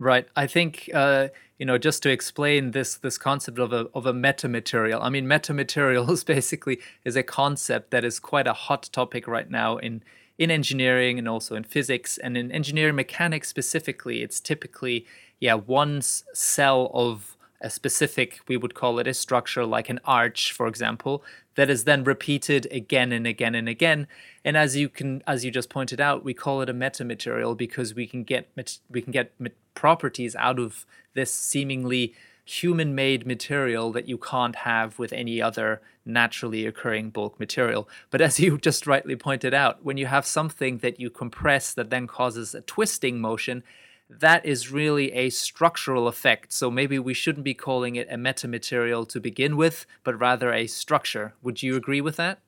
Right. 0.00 0.28
I 0.36 0.46
think 0.46 0.88
uh, 0.94 1.28
you 1.58 1.66
know 1.66 1.76
just 1.76 2.04
to 2.04 2.10
explain 2.10 2.70
this 2.70 2.96
this 2.96 3.18
concept 3.18 3.58
of 3.58 3.72
a 3.72 3.88
of 3.94 4.06
a 4.06 4.12
metamaterial. 4.12 5.00
I 5.02 5.08
mean, 5.08 5.26
metamaterials 5.26 6.24
basically 6.34 6.78
is 7.04 7.16
a 7.16 7.24
concept 7.24 7.90
that 7.90 8.04
is 8.04 8.20
quite 8.20 8.46
a 8.46 8.52
hot 8.52 8.88
topic 8.92 9.26
right 9.26 9.50
now 9.50 9.76
in 9.78 10.04
in 10.38 10.52
engineering 10.52 11.18
and 11.18 11.28
also 11.28 11.56
in 11.56 11.64
physics 11.64 12.16
and 12.16 12.36
in 12.36 12.52
engineering 12.52 12.94
mechanics 12.94 13.48
specifically. 13.48 14.22
It's 14.22 14.38
typically 14.38 15.04
yeah 15.40 15.54
one 15.54 16.00
cell 16.00 16.92
of 16.94 17.36
a 17.60 17.70
specific 17.70 18.40
we 18.46 18.56
would 18.56 18.74
call 18.74 18.98
it 18.98 19.06
a 19.06 19.14
structure 19.14 19.64
like 19.64 19.88
an 19.88 19.98
arch 20.04 20.52
for 20.52 20.66
example 20.66 21.24
that 21.56 21.68
is 21.68 21.84
then 21.84 22.04
repeated 22.04 22.68
again 22.70 23.10
and 23.10 23.26
again 23.26 23.54
and 23.54 23.68
again 23.68 24.06
and 24.44 24.56
as 24.56 24.76
you 24.76 24.88
can 24.88 25.22
as 25.26 25.44
you 25.44 25.50
just 25.50 25.68
pointed 25.68 26.00
out 26.00 26.24
we 26.24 26.32
call 26.32 26.60
it 26.60 26.68
a 26.68 26.74
metamaterial 26.74 27.56
because 27.56 27.94
we 27.94 28.06
can 28.06 28.22
get 28.22 28.48
we 28.88 29.02
can 29.02 29.12
get 29.12 29.32
properties 29.74 30.36
out 30.36 30.58
of 30.58 30.86
this 31.14 31.32
seemingly 31.32 32.14
human 32.48 32.94
made 32.94 33.26
material 33.26 33.92
that 33.92 34.08
you 34.08 34.16
can't 34.16 34.56
have 34.56 34.98
with 34.98 35.12
any 35.12 35.42
other 35.42 35.82
naturally 36.06 36.64
occurring 36.64 37.10
bulk 37.10 37.38
material. 37.38 37.86
But 38.10 38.22
as 38.22 38.40
you 38.44 38.56
just 38.56 38.86
rightly 38.86 39.16
pointed 39.16 39.52
out, 39.52 39.84
when 39.84 39.98
you 39.98 40.06
have 40.06 40.26
something 40.26 40.78
that 40.78 40.98
you 40.98 41.10
compress 41.10 41.74
that 41.74 41.90
then 41.90 42.06
causes 42.06 42.54
a 42.54 42.62
twisting 42.62 43.20
motion, 43.20 43.62
that 44.10 44.44
is 44.46 44.72
really 44.72 45.12
a 45.12 45.30
structural 45.30 46.08
effect. 46.08 46.52
So 46.52 46.70
maybe 46.70 46.98
we 46.98 47.14
shouldn't 47.14 47.44
be 47.44 47.54
calling 47.54 47.96
it 47.96 48.08
a 48.10 48.16
metamaterial 48.16 49.08
to 49.08 49.20
begin 49.20 49.56
with, 49.56 49.86
but 50.02 50.18
rather 50.18 50.52
a 50.52 50.66
structure. 50.66 51.34
Would 51.42 51.62
you 51.62 51.76
agree 51.76 52.00
with 52.00 52.16
that? 52.16 52.40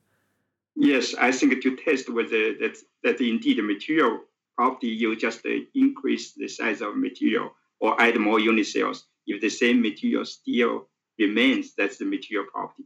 Yes, 0.75 1.13
I 1.15 1.31
think 1.31 1.61
to 1.61 1.75
test 1.75 2.09
whether 2.09 2.53
that, 2.53 2.77
that 3.03 3.21
indeed 3.21 3.57
the 3.57 3.61
material 3.61 4.21
property, 4.57 4.87
you 4.87 5.15
just 5.15 5.45
uh, 5.45 5.49
increase 5.75 6.33
the 6.33 6.47
size 6.47 6.81
of 6.81 6.95
material 6.95 7.51
or 7.79 7.99
add 8.01 8.17
more 8.17 8.39
unit 8.39 8.67
cells. 8.67 9.05
If 9.27 9.41
the 9.41 9.49
same 9.49 9.81
material 9.81 10.25
still 10.25 10.87
remains, 11.19 11.73
that's 11.77 11.97
the 11.97 12.05
material 12.05 12.47
property. 12.51 12.85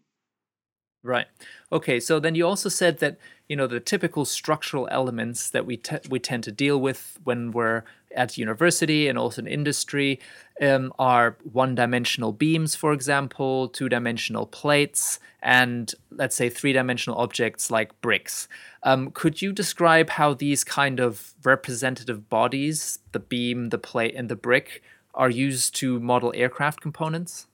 Right. 1.06 1.28
Okay. 1.72 2.00
So 2.00 2.20
then 2.20 2.34
you 2.34 2.48
also 2.48 2.68
said 2.68 2.98
that 2.98 3.20
you 3.48 3.56
know 3.56 3.68
the 3.68 3.80
typical 3.80 4.26
structural 4.26 4.88
elements 4.90 5.52
that 5.52 5.64
we 5.64 5.78
te- 5.78 6.10
we 6.10 6.18
tend 6.18 6.44
to 6.46 6.52
deal 6.52 6.82
with 6.82 7.20
when 7.24 7.52
we're 7.52 7.84
at 8.16 8.38
university 8.38 9.08
and 9.08 9.18
also 9.18 9.42
in 9.42 9.48
industry 9.48 10.20
um, 10.62 10.94
are 10.98 11.38
one-dimensional 11.52 12.32
beams, 12.32 12.76
for 12.76 12.94
example, 12.94 13.68
two-dimensional 13.68 14.48
plates, 14.48 15.20
and 15.42 15.94
let's 16.12 16.36
say 16.36 16.50
three-dimensional 16.50 17.20
objects 17.20 17.70
like 17.70 18.00
bricks. 18.02 18.48
Um, 18.84 19.12
could 19.12 19.42
you 19.42 19.52
describe 19.52 20.10
how 20.10 20.34
these 20.34 20.64
kind 20.64 21.00
of 21.00 21.34
representative 21.44 22.30
bodies, 22.30 23.00
the 23.12 23.20
beam, 23.20 23.70
the 23.70 23.78
plate, 23.78 24.16
and 24.16 24.30
the 24.30 24.36
brick, 24.36 24.82
are 25.14 25.30
used 25.30 25.76
to 25.76 26.00
model 26.00 26.32
aircraft 26.36 26.82
components? 26.82 27.48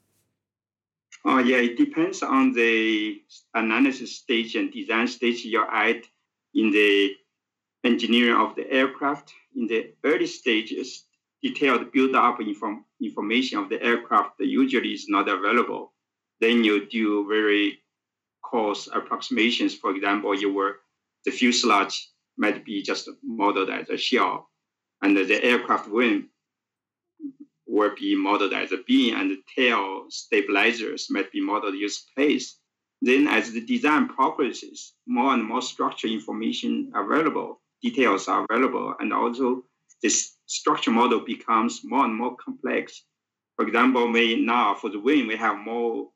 Oh, 1.23 1.39
yeah, 1.39 1.57
it 1.57 1.77
depends 1.77 2.23
on 2.23 2.53
the 2.53 3.21
analysis 3.53 4.15
stage 4.15 4.55
and 4.55 4.71
design 4.71 5.07
stage 5.07 5.45
you're 5.45 5.69
at 5.69 6.03
in 6.53 6.71
the 6.71 7.15
engineering 7.83 8.35
of 8.35 8.55
the 8.55 8.69
aircraft. 8.71 9.33
In 9.55 9.67
the 9.67 9.93
early 10.03 10.27
stages, 10.27 11.05
detailed 11.41 11.91
build-up 11.91 12.39
inform- 12.39 12.85
information 13.01 13.59
of 13.59 13.69
the 13.69 13.81
aircraft 13.81 14.39
usually 14.39 14.93
is 14.93 15.07
not 15.09 15.27
available. 15.27 15.93
Then 16.39 16.63
you 16.63 16.87
do 16.87 17.27
very 17.27 17.79
coarse 18.43 18.87
approximations. 18.91 19.75
For 19.75 19.95
example, 19.95 20.33
you 20.39 20.53
were 20.53 20.77
the 21.25 21.31
fuselage 21.31 22.09
might 22.37 22.65
be 22.65 22.81
just 22.81 23.09
modeled 23.23 23.69
as 23.69 23.89
a 23.89 23.97
shell, 23.97 24.49
and 25.01 25.15
the 25.15 25.43
aircraft 25.43 25.89
wing 25.89 26.29
will 27.67 27.95
be 27.95 28.15
modeled 28.15 28.53
as 28.53 28.71
a 28.71 28.77
beam 28.85 29.15
and 29.15 29.31
the 29.31 29.41
tail 29.55 30.05
stabilizers 30.09 31.07
might 31.09 31.31
be 31.31 31.41
modeled 31.41 31.75
use 31.75 32.05
plates. 32.13 32.59
Then 33.01 33.27
as 33.27 33.51
the 33.51 33.61
design 33.61 34.09
progresses, 34.09 34.93
more 35.07 35.33
and 35.33 35.43
more 35.43 35.61
structure 35.61 36.07
information 36.07 36.91
available, 36.93 37.61
details 37.81 38.27
are 38.27 38.45
available, 38.49 38.95
and 38.99 39.13
also 39.13 39.63
this 40.03 40.35
structure 40.47 40.91
model 40.91 41.19
becomes 41.21 41.81
more 41.83 42.05
and 42.05 42.15
more 42.15 42.35
complex. 42.37 43.03
For 43.55 43.67
example, 43.67 44.11
we 44.11 44.35
now 44.43 44.75
for 44.75 44.89
the 44.89 44.99
wing, 44.99 45.27
we 45.27 45.35
have 45.37 45.57
more 45.59 46.09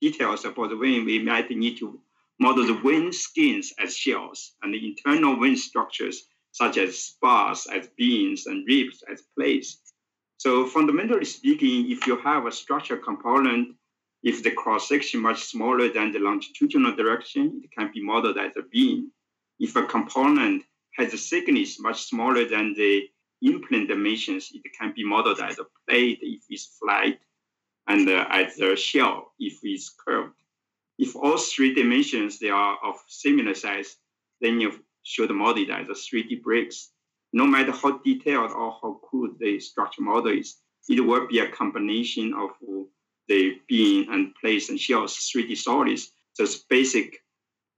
details 0.00 0.44
about 0.44 0.70
the 0.70 0.76
wing. 0.76 1.04
We 1.04 1.18
might 1.18 1.50
need 1.50 1.78
to 1.78 2.00
model 2.38 2.66
the 2.66 2.80
wing 2.84 3.12
skins 3.12 3.72
as 3.78 3.96
shells 3.96 4.54
and 4.62 4.74
the 4.74 4.86
internal 4.86 5.38
wing 5.38 5.56
structures 5.56 6.24
such 6.52 6.78
as 6.78 6.98
spars 6.98 7.66
as 7.66 7.88
beams 7.96 8.46
and 8.46 8.66
ribs 8.66 9.02
as 9.10 9.22
plates 9.36 9.78
So 10.38 10.66
fundamentally 10.66 11.24
speaking, 11.24 11.90
if 11.90 12.06
you 12.06 12.18
have 12.18 12.46
a 12.46 12.52
structure 12.52 12.96
component, 12.98 13.76
if 14.22 14.42
the 14.42 14.50
cross 14.50 14.88
section 14.88 15.20
much 15.20 15.44
smaller 15.44 15.88
than 15.92 16.12
the 16.12 16.18
longitudinal 16.18 16.94
direction, 16.96 17.60
it 17.64 17.70
can 17.76 17.90
be 17.92 18.02
modeled 18.02 18.38
as 18.38 18.52
a 18.56 18.62
beam. 18.62 19.12
If 19.58 19.76
a 19.76 19.84
component 19.84 20.64
has 20.96 21.14
a 21.14 21.16
thickness 21.16 21.80
much 21.80 22.04
smaller 22.04 22.48
than 22.48 22.74
the 22.74 23.02
in-plane 23.42 23.86
dimensions, 23.86 24.50
it 24.52 24.62
can 24.78 24.92
be 24.94 25.04
modeled 25.04 25.40
as 25.40 25.58
a 25.58 25.66
plate 25.88 26.18
if 26.22 26.42
it's 26.48 26.78
flat, 26.78 27.18
and 27.86 28.08
uh, 28.08 28.26
as 28.30 28.58
a 28.58 28.76
shell 28.76 29.32
if 29.38 29.58
it's 29.62 29.94
curved. 30.04 30.34
If 30.98 31.14
all 31.14 31.36
three 31.36 31.74
dimensions 31.74 32.38
they 32.38 32.48
are 32.48 32.78
of 32.82 32.96
similar 33.08 33.54
size, 33.54 33.96
then 34.40 34.60
you 34.60 34.72
should 35.02 35.30
model 35.30 35.62
it 35.62 35.70
as 35.70 35.88
a 35.88 35.92
3D 35.92 36.42
bricks. 36.42 36.90
No 37.32 37.46
matter 37.46 37.72
how 37.72 37.98
detailed 37.98 38.50
or 38.50 38.72
how 38.80 39.00
cool 39.10 39.30
the 39.38 39.60
structure 39.60 40.02
model 40.02 40.32
is, 40.32 40.56
it 40.88 41.00
will 41.00 41.26
be 41.26 41.40
a 41.40 41.50
combination 41.50 42.32
of 42.34 42.50
the 43.28 43.60
beam 43.68 44.10
and 44.10 44.34
plates 44.40 44.68
and 44.68 44.80
shells 44.80 45.16
3D 45.16 45.56
solids. 45.56 46.12
Those 46.38 46.64
basic 46.64 47.22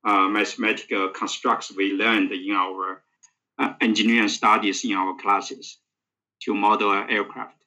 uh, 0.05 0.29
mathematical 0.29 1.09
constructs 1.09 1.75
we 1.75 1.93
learned 1.93 2.33
in 2.33 2.53
our 2.53 3.03
uh, 3.59 3.75
engineering 3.81 4.29
studies 4.29 4.85
in 4.85 4.93
our 4.93 5.17
classes 5.17 5.79
to 6.43 6.55
model 6.55 6.93
an 6.93 7.11
aircraft. 7.11 7.65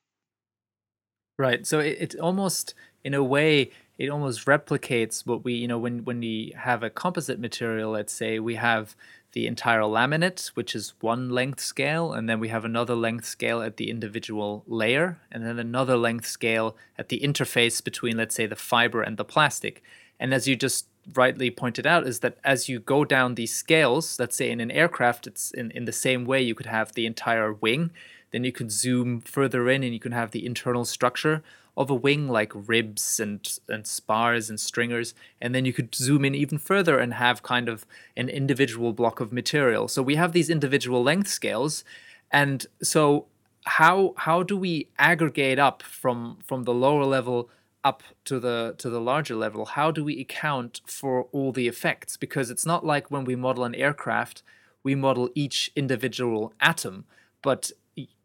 Right. 1.37 1.65
So 1.65 1.79
it, 1.79 1.97
it 1.99 2.15
almost, 2.19 2.73
in 3.03 3.13
a 3.13 3.23
way, 3.23 3.71
it 3.97 4.09
almost 4.09 4.45
replicates 4.45 5.25
what 5.25 5.43
we, 5.43 5.53
you 5.53 5.67
know, 5.67 5.77
when 5.77 6.05
when 6.05 6.19
we 6.19 6.53
have 6.57 6.81
a 6.81 6.89
composite 6.89 7.39
material, 7.39 7.91
let's 7.91 8.13
say 8.13 8.39
we 8.39 8.55
have 8.55 8.95
the 9.33 9.47
entire 9.47 9.81
laminate, 9.81 10.47
which 10.49 10.75
is 10.75 10.93
one 11.01 11.29
length 11.29 11.59
scale, 11.59 12.11
and 12.13 12.27
then 12.27 12.39
we 12.39 12.49
have 12.49 12.65
another 12.65 12.95
length 12.95 13.25
scale 13.25 13.61
at 13.61 13.77
the 13.77 13.89
individual 13.89 14.63
layer, 14.67 15.19
and 15.31 15.45
then 15.45 15.59
another 15.59 15.97
length 15.97 16.25
scale 16.25 16.75
at 16.97 17.09
the 17.09 17.19
interface 17.19 17.83
between, 17.83 18.17
let's 18.17 18.35
say, 18.35 18.45
the 18.45 18.55
fiber 18.55 19.01
and 19.01 19.17
the 19.17 19.25
plastic. 19.25 19.81
And 20.21 20.33
as 20.35 20.47
you 20.47 20.55
just 20.55 20.85
rightly 21.15 21.49
pointed 21.49 21.87
out, 21.87 22.05
is 22.05 22.19
that 22.19 22.37
as 22.43 22.69
you 22.69 22.79
go 22.79 23.03
down 23.03 23.33
these 23.33 23.53
scales, 23.53 24.19
let's 24.19 24.37
say 24.37 24.51
in 24.51 24.61
an 24.61 24.69
aircraft, 24.69 25.25
it's 25.25 25.49
in, 25.51 25.71
in 25.71 25.85
the 25.85 25.91
same 25.91 26.25
way 26.25 26.41
you 26.41 26.53
could 26.53 26.67
have 26.67 26.93
the 26.93 27.07
entire 27.07 27.51
wing, 27.51 27.89
then 28.31 28.43
you 28.43 28.51
could 28.51 28.71
zoom 28.71 29.19
further 29.19 29.67
in 29.67 29.83
and 29.83 29.93
you 29.93 29.99
can 29.99 30.11
have 30.11 30.29
the 30.29 30.45
internal 30.45 30.85
structure 30.85 31.43
of 31.75 31.89
a 31.89 31.95
wing 31.95 32.27
like 32.27 32.51
ribs 32.53 33.19
and 33.19 33.59
and 33.67 33.87
spars 33.87 34.49
and 34.49 34.59
stringers. 34.59 35.15
And 35.41 35.55
then 35.55 35.65
you 35.65 35.73
could 35.73 35.95
zoom 35.95 36.23
in 36.23 36.35
even 36.35 36.59
further 36.59 36.99
and 36.99 37.15
have 37.15 37.41
kind 37.41 37.67
of 37.67 37.85
an 38.15 38.29
individual 38.29 38.93
block 38.93 39.19
of 39.19 39.33
material. 39.33 39.87
So 39.87 40.03
we 40.03 40.15
have 40.15 40.33
these 40.33 40.49
individual 40.49 41.01
length 41.01 41.29
scales. 41.29 41.83
And 42.31 42.67
so 42.83 43.25
how 43.65 44.13
how 44.17 44.43
do 44.43 44.55
we 44.55 44.87
aggregate 44.99 45.59
up 45.59 45.81
from 45.81 46.37
from 46.45 46.63
the 46.63 46.73
lower 46.73 47.05
level 47.05 47.49
up 47.83 48.03
to 48.25 48.39
the 48.39 48.75
to 48.77 48.89
the 48.89 49.01
larger 49.01 49.35
level 49.35 49.65
how 49.65 49.89
do 49.91 50.03
we 50.03 50.19
account 50.19 50.81
for 50.85 51.23
all 51.31 51.51
the 51.51 51.67
effects 51.67 52.15
because 52.17 52.49
it's 52.51 52.65
not 52.65 52.85
like 52.85 53.09
when 53.09 53.25
we 53.25 53.35
model 53.35 53.63
an 53.63 53.75
aircraft 53.75 54.43
we 54.83 54.93
model 54.95 55.29
each 55.33 55.71
individual 55.75 56.53
atom 56.59 57.05
but 57.41 57.71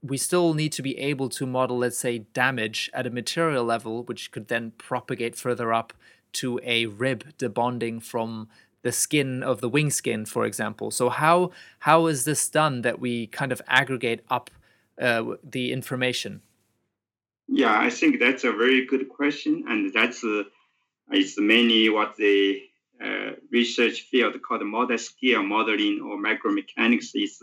we 0.03 0.17
still 0.17 0.55
need 0.55 0.73
to 0.73 0.83
be 0.83 0.97
able 0.99 1.29
to 1.29 1.47
model, 1.47 1.79
let's 1.79 1.99
say, 1.99 2.19
damage 2.19 2.91
at 2.95 3.07
a 3.07 3.11
material 3.11 3.65
level, 3.65 4.05
which 4.05 4.31
could 4.31 4.49
then 4.49 4.73
propagate 4.79 5.37
further 5.37 5.73
up 5.73 5.93
to 6.35 6.61
a 6.63 6.87
rib 6.87 7.25
debonding 7.39 8.03
from 8.03 8.49
the 8.83 8.93
skin 8.93 9.43
of 9.43 9.61
the 9.61 9.69
wing 9.69 9.91
skin, 9.91 10.25
for 10.25 10.45
example. 10.45 10.91
So 10.91 11.09
how 11.09 11.51
how 11.81 12.07
is 12.07 12.25
this 12.25 12.49
done 12.49 12.83
that 12.83 13.01
we 13.01 13.27
kind 13.29 13.51
of 13.51 13.61
aggregate 13.67 14.21
up 14.31 14.51
uh, 15.01 15.25
the 15.43 15.73
information? 15.73 16.43
Yeah, 17.49 17.79
I 17.79 17.91
think 17.91 18.19
that's 18.19 18.45
a 18.45 18.53
very 18.53 18.87
good 18.87 19.09
question, 19.09 19.65
and 19.69 19.93
that's 19.93 20.25
uh, 20.25 20.45
it's 21.11 21.39
mainly 21.39 21.89
what 21.91 22.17
the 22.17 22.61
uh, 23.03 23.33
research 23.53 24.03
field 24.03 24.35
called 24.43 24.63
multiscale 24.63 25.47
modeling 25.47 26.01
or 26.03 26.19
micromechanics 26.19 27.11
is 27.15 27.41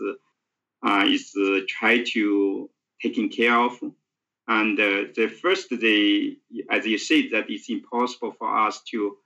uh, 0.86 1.04
is 1.06 1.32
uh, 1.40 1.60
try 1.68 2.02
to 2.14 2.70
taking 3.02 3.30
care 3.30 3.58
of. 3.58 3.78
And 4.46 4.78
uh, 4.78 5.04
the 5.16 5.28
first, 5.28 5.70
the 5.70 6.38
as 6.70 6.86
you 6.86 6.98
said, 6.98 7.26
that 7.32 7.48
it's 7.48 7.70
impossible 7.70 8.34
for 8.38 8.66
us 8.66 8.82
to 8.90 9.16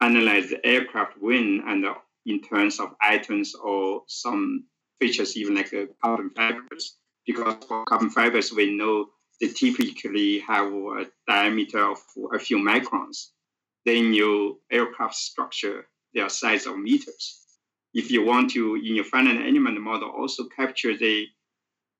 analyze 0.00 0.50
the 0.50 0.64
aircraft 0.66 1.20
wing 1.20 1.62
and 1.66 1.84
uh, 1.86 1.94
in 2.26 2.40
terms 2.40 2.80
of 2.80 2.94
items 3.02 3.54
or 3.54 4.02
some 4.08 4.64
features, 5.00 5.36
even 5.36 5.54
like 5.56 5.74
uh, 5.74 5.86
carbon 6.02 6.30
fibers, 6.30 6.96
because 7.26 7.56
for 7.68 7.84
carbon 7.84 8.10
fibers 8.10 8.52
we 8.52 8.74
know 8.76 9.06
they 9.40 9.48
typically 9.48 10.40
have 10.40 10.72
a 10.72 11.06
diameter 11.26 11.84
of 11.90 11.98
a 12.32 12.38
few 12.38 12.58
microns. 12.58 13.30
Then 13.84 14.14
your 14.14 14.56
aircraft 14.70 15.14
structure, 15.14 15.86
their 16.14 16.28
size 16.28 16.66
of 16.66 16.78
meters 16.78 17.44
if 17.94 18.10
you 18.10 18.24
want 18.24 18.50
to, 18.50 18.74
in 18.74 18.96
your 18.96 19.04
finite 19.04 19.46
element 19.46 19.80
model, 19.80 20.10
also 20.10 20.44
capture 20.48 20.96
the 20.96 21.26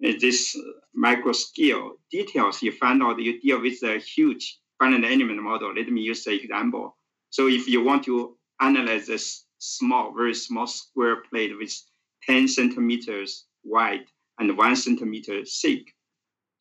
uh, 0.04 0.12
this 0.20 0.58
micro 0.92 1.32
scale 1.32 1.92
details, 2.10 2.60
you 2.60 2.72
find 2.72 3.00
out 3.02 3.22
you 3.22 3.40
deal 3.40 3.62
with 3.62 3.80
a 3.84 3.98
huge 3.98 4.58
finite 4.78 5.04
element 5.04 5.40
model. 5.40 5.72
Let 5.72 5.88
me 5.88 6.00
use 6.02 6.26
an 6.26 6.34
example. 6.34 6.96
So 7.30 7.46
if 7.46 7.68
you 7.68 7.82
want 7.84 8.04
to 8.04 8.36
analyze 8.60 9.06
this 9.06 9.44
small, 9.58 10.12
very 10.12 10.34
small 10.34 10.66
square 10.66 11.22
plate 11.30 11.56
with 11.56 11.72
10 12.26 12.48
centimeters 12.48 13.46
wide 13.62 14.06
and 14.38 14.58
one 14.58 14.74
centimeter 14.74 15.44
thick. 15.44 15.94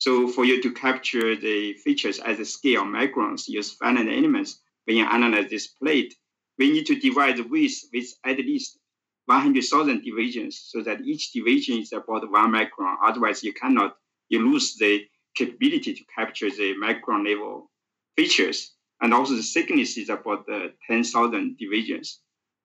So 0.04 0.28
for 0.28 0.44
you 0.44 0.62
to 0.62 0.74
capture 0.74 1.34
the 1.38 1.76
features 1.76 2.20
at 2.20 2.36
the 2.36 2.44
scale 2.44 2.82
of 2.82 2.88
microns, 2.88 3.48
use 3.48 3.72
finite 3.72 4.10
elements 4.10 4.60
when 4.84 4.98
you 4.98 5.06
analyze 5.06 5.50
this 5.50 5.68
plate, 5.68 6.13
we 6.58 6.74
need 6.74 6.88
to 6.88 7.00
divide 7.00 7.38
the 7.38 7.44
width 7.44 7.86
with 7.94 8.13
at 8.26 8.38
least 8.38 8.80
100,000 9.28 10.04
divisions 10.04 10.62
so 10.68 10.84
that 10.84 11.00
each 11.06 11.32
division 11.32 11.80
is 11.80 11.94
about 11.94 12.30
one 12.30 12.52
micron. 12.52 12.98
Otherwise, 13.02 13.46
you 13.46 13.54
cannot, 13.54 13.96
you 14.28 14.39
lose 14.46 14.76
the 14.76 15.06
capability 15.36 15.94
to 15.94 16.04
capture 16.13 16.50
the 16.50 16.74
micron 16.84 17.26
level 17.26 17.72
features. 18.18 18.74
And 19.00 19.13
also 19.13 19.36
the 19.36 19.42
thickness 19.42 19.96
is 19.98 20.10
about 20.10 20.44
uh, 20.52 20.68
10,000 20.86 21.58
divisions. 21.58 22.20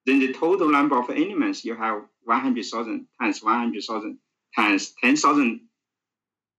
Then 0.06 0.18
the 0.18 0.32
total 0.32 0.72
number 0.72 0.98
of 0.98 1.08
elements, 1.08 1.64
you 1.64 1.76
have 1.76 2.02
100,000 2.24 3.06
times 3.20 3.44
100,000 3.44 4.18
times 4.56 4.94
10,000, 5.00 5.67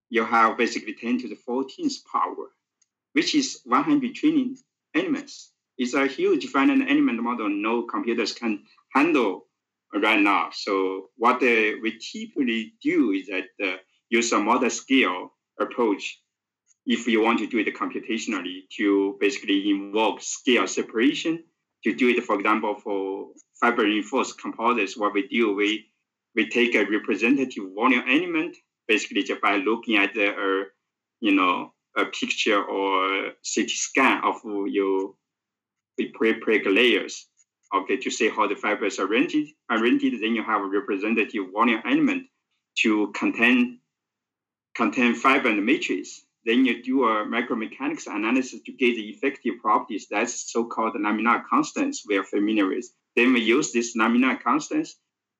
you 0.10 0.26
have 0.26 0.58
basically 0.58 0.94
10 0.94 1.20
to 1.20 1.30
the 1.30 1.38
14th 1.48 2.04
power, 2.12 2.52
which 3.14 3.36
is 3.36 3.62
100 3.66 4.16
trillion 4.16 4.56
elements. 4.96 5.52
It's 5.78 5.94
a 5.94 6.08
huge 6.08 6.48
finite 6.48 6.90
element 6.90 7.22
model 7.22 7.50
no 7.50 7.84
computers 7.84 8.34
can 8.34 8.64
handle 8.94 9.46
right 9.94 10.20
now. 10.20 10.50
So 10.52 11.10
what 11.16 11.38
uh, 11.38 11.78
we 11.82 12.00
typically 12.00 12.74
do 12.82 13.12
is 13.12 13.28
that 13.28 13.48
uh, 13.64 13.78
use 14.10 14.32
a 14.32 14.36
multiscale 14.36 15.30
approach 15.60 16.20
if 16.86 17.08
you 17.08 17.22
want 17.22 17.40
to 17.40 17.48
do 17.48 17.60
it 17.60 17.76
computationally 17.76 18.62
to 18.78 19.18
basically 19.20 19.70
involve 19.70 20.24
scale 20.24 20.68
separation. 20.68 21.44
To 21.86 21.94
do 21.94 22.10
it, 22.10 22.24
for 22.26 22.36
example, 22.36 22.76
for 22.76 23.30
fiber 23.62 23.84
reinforced 23.84 24.42
composites, 24.42 24.98
what 24.98 25.14
we 25.14 25.28
do, 25.28 25.56
we 25.56 25.86
we 26.36 26.50
take 26.50 26.76
a 26.76 26.86
representative 26.86 27.64
volume 27.74 28.04
element, 28.08 28.58
basically 28.90 29.24
just 29.24 29.42
by 29.42 29.56
looking 29.56 29.96
at 29.96 30.14
the, 30.14 30.28
uh, 30.30 30.66
you 31.22 31.34
know, 31.34 31.72
a 31.96 32.06
picture 32.06 32.62
or 32.62 33.32
CT 33.54 33.70
scan 33.70 34.22
of 34.26 34.42
your 34.68 35.14
pre-preg 36.14 36.66
layers 36.66 37.30
okay, 37.74 37.98
to 37.98 38.10
see 38.10 38.30
how 38.30 38.48
the 38.48 38.56
fibers 38.56 39.00
are 39.00 39.06
arranged, 39.06 39.54
arranged, 39.70 40.22
then 40.22 40.36
you 40.36 40.44
have 40.44 40.62
a 40.62 40.66
representative 40.66 41.46
volume 41.54 41.82
element 41.86 42.24
to 42.80 43.12
contain 43.14 43.80
contain 44.76 45.14
fiber 45.14 45.50
and 45.50 45.66
matrix. 45.66 46.22
Then 46.46 46.66
you 46.66 46.82
do 46.82 47.04
a 47.04 47.26
micromechanics 47.26 48.08
analysis 48.08 48.62
to 48.66 48.72
get 48.72 48.96
the 48.96 49.10
effective 49.10 49.56
properties. 49.62 50.08
That's 50.10 50.52
so-called 50.52 50.96
lamina 50.96 51.44
constants 51.50 52.06
we 52.08 52.18
are 52.18 52.24
familiar 52.24 52.68
with. 52.68 52.86
Then 53.16 53.34
we 53.34 53.42
use 53.42 53.74
this 53.74 53.96
lamina 53.96 54.40
constants 54.42 54.96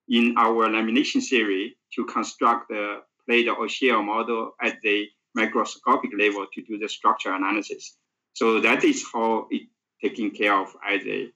in 0.10 0.36
our 0.38 0.68
lamination 0.68 1.26
theory 1.26 1.78
to 1.96 2.06
construct 2.06 2.70
the 2.70 3.02
plate 3.30 3.48
or 3.48 3.70
shell 3.70 4.02
model 4.02 4.56
at 4.62 4.78
the 4.82 5.06
microscopic 5.36 6.10
level 6.18 6.48
to 6.52 6.62
do 6.64 6.80
the 6.80 6.90
structure 6.90 7.32
analysis. 7.32 7.96
So 8.34 8.60
that 8.62 8.84
is 8.84 9.06
how 9.14 9.48
it 9.52 9.68
taken 10.02 10.32
care 10.32 10.60
of 10.60 10.70
as 10.88 11.02
a 11.06 11.30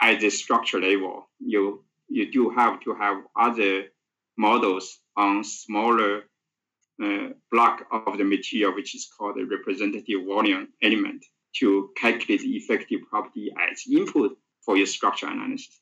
at 0.00 0.20
the 0.20 0.30
structure 0.30 0.80
level, 0.80 1.28
you 1.38 1.84
you 2.08 2.30
do 2.30 2.50
have 2.50 2.80
to 2.80 2.94
have 2.94 3.16
other 3.36 3.84
models 4.36 4.98
on 5.16 5.44
smaller 5.44 6.22
uh, 7.02 7.28
block 7.50 7.86
of 7.90 8.18
the 8.18 8.24
material, 8.24 8.74
which 8.74 8.94
is 8.94 9.08
called 9.16 9.38
a 9.38 9.46
representative 9.46 10.20
volume 10.26 10.68
element, 10.82 11.24
to 11.58 11.90
calculate 11.96 12.40
the 12.40 12.56
effective 12.56 13.00
property 13.08 13.52
as 13.70 13.82
input 13.90 14.36
for 14.64 14.76
your 14.76 14.86
structure 14.86 15.26
analysis. 15.26 15.80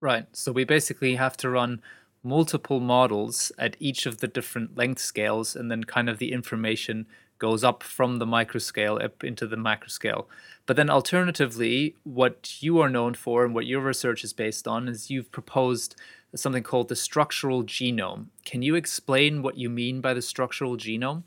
Right. 0.00 0.26
So 0.32 0.52
we 0.52 0.64
basically 0.64 1.14
have 1.14 1.36
to 1.38 1.50
run 1.50 1.82
multiple 2.26 2.80
models 2.80 3.52
at 3.56 3.76
each 3.78 4.04
of 4.04 4.18
the 4.18 4.28
different 4.28 4.76
length 4.76 5.00
scales, 5.00 5.56
and 5.56 5.70
then 5.70 5.84
kind 5.84 6.10
of 6.10 6.18
the 6.18 6.32
information 6.32 7.06
goes 7.38 7.62
up 7.62 7.82
from 7.82 8.18
the 8.18 8.26
microscale 8.26 9.02
up 9.02 9.22
into 9.22 9.46
the 9.46 9.56
macroscale. 9.56 10.26
But 10.66 10.76
then, 10.76 10.90
alternatively, 10.90 11.94
what 12.02 12.60
you 12.60 12.80
are 12.80 12.90
known 12.90 13.14
for 13.14 13.44
and 13.44 13.54
what 13.54 13.66
your 13.66 13.80
research 13.80 14.24
is 14.24 14.32
based 14.32 14.66
on 14.66 14.88
is 14.88 15.10
you've 15.10 15.30
proposed 15.30 15.94
something 16.34 16.62
called 16.62 16.88
the 16.88 16.96
structural 16.96 17.62
genome. 17.62 18.26
Can 18.44 18.62
you 18.62 18.74
explain 18.74 19.42
what 19.42 19.56
you 19.56 19.70
mean 19.70 20.00
by 20.00 20.12
the 20.12 20.22
structural 20.22 20.76
genome? 20.76 21.22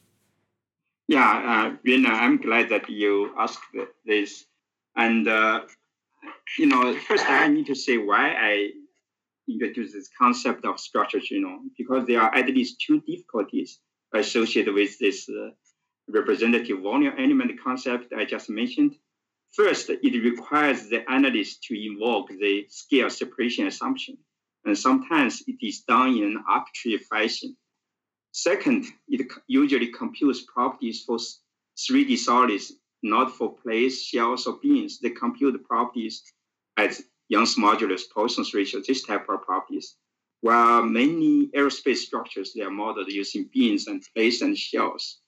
Yeah, 1.08 1.76
uh, 1.82 2.08
I'm 2.08 2.38
glad 2.38 2.70
that 2.70 2.90
you 2.90 3.34
asked 3.38 3.64
this. 4.06 4.46
And, 4.96 5.28
uh, 5.28 5.62
you 6.58 6.68
know, 6.68 6.94
first 7.08 7.26
I 7.28 7.48
need 7.48 7.66
to 7.68 7.76
say 7.76 7.98
why 7.98 8.36
I 8.38 8.72
introduced 9.50 9.94
this 9.94 10.10
concept 10.18 10.66
of 10.66 10.80
structural 10.80 11.24
genome, 11.24 11.70
because 11.78 12.06
there 12.06 12.22
are 12.22 12.34
at 12.34 12.48
least 12.48 12.82
two 12.86 13.02
difficulties 13.02 13.80
associated 14.14 14.74
with 14.74 14.98
this 15.00 15.28
uh, 15.30 15.50
representative 16.08 16.80
volume 16.82 17.14
element 17.18 17.52
concept 17.64 18.14
I 18.14 18.26
just 18.26 18.50
mentioned. 18.50 18.96
First, 19.54 19.90
it 19.90 20.24
requires 20.24 20.90
the 20.90 21.10
analyst 21.10 21.64
to 21.64 21.74
invoke 21.76 22.30
the 22.30 22.66
scale 22.70 23.10
separation 23.10 23.68
assumption 23.68 24.18
and 24.66 24.78
sometimes 24.78 25.44
it 25.48 25.58
is 25.66 25.82
done 25.82 26.10
in 26.18 26.24
an 26.24 26.44
arbitrary 26.48 26.98
fashion. 26.98 27.56
Second, 28.32 28.86
it 29.08 29.28
usually 29.48 29.88
computes 29.88 30.44
properties 30.54 31.04
for 31.04 31.18
3D 31.78 32.18
solids, 32.18 32.74
not 33.02 33.32
for 33.32 33.56
plates, 33.56 34.02
shells, 34.02 34.46
or 34.46 34.60
beams. 34.62 35.00
They 35.00 35.10
compute 35.12 35.64
properties 35.64 36.24
as 36.78 37.04
Young's 37.30 37.56
modulus, 37.56 38.02
Poisson's 38.14 38.54
ratio, 38.54 38.82
this 38.86 39.04
type 39.04 39.30
of 39.30 39.44
properties. 39.44 39.96
While 40.42 40.84
many 40.84 41.48
aerospace 41.56 41.98
structures, 41.98 42.54
they 42.54 42.62
are 42.62 42.72
modeled 42.72 43.12
using 43.12 43.50
beams 43.54 43.88
and 43.88 44.04
plates 44.14 44.42
and 44.42 44.58
shells. 44.58 45.20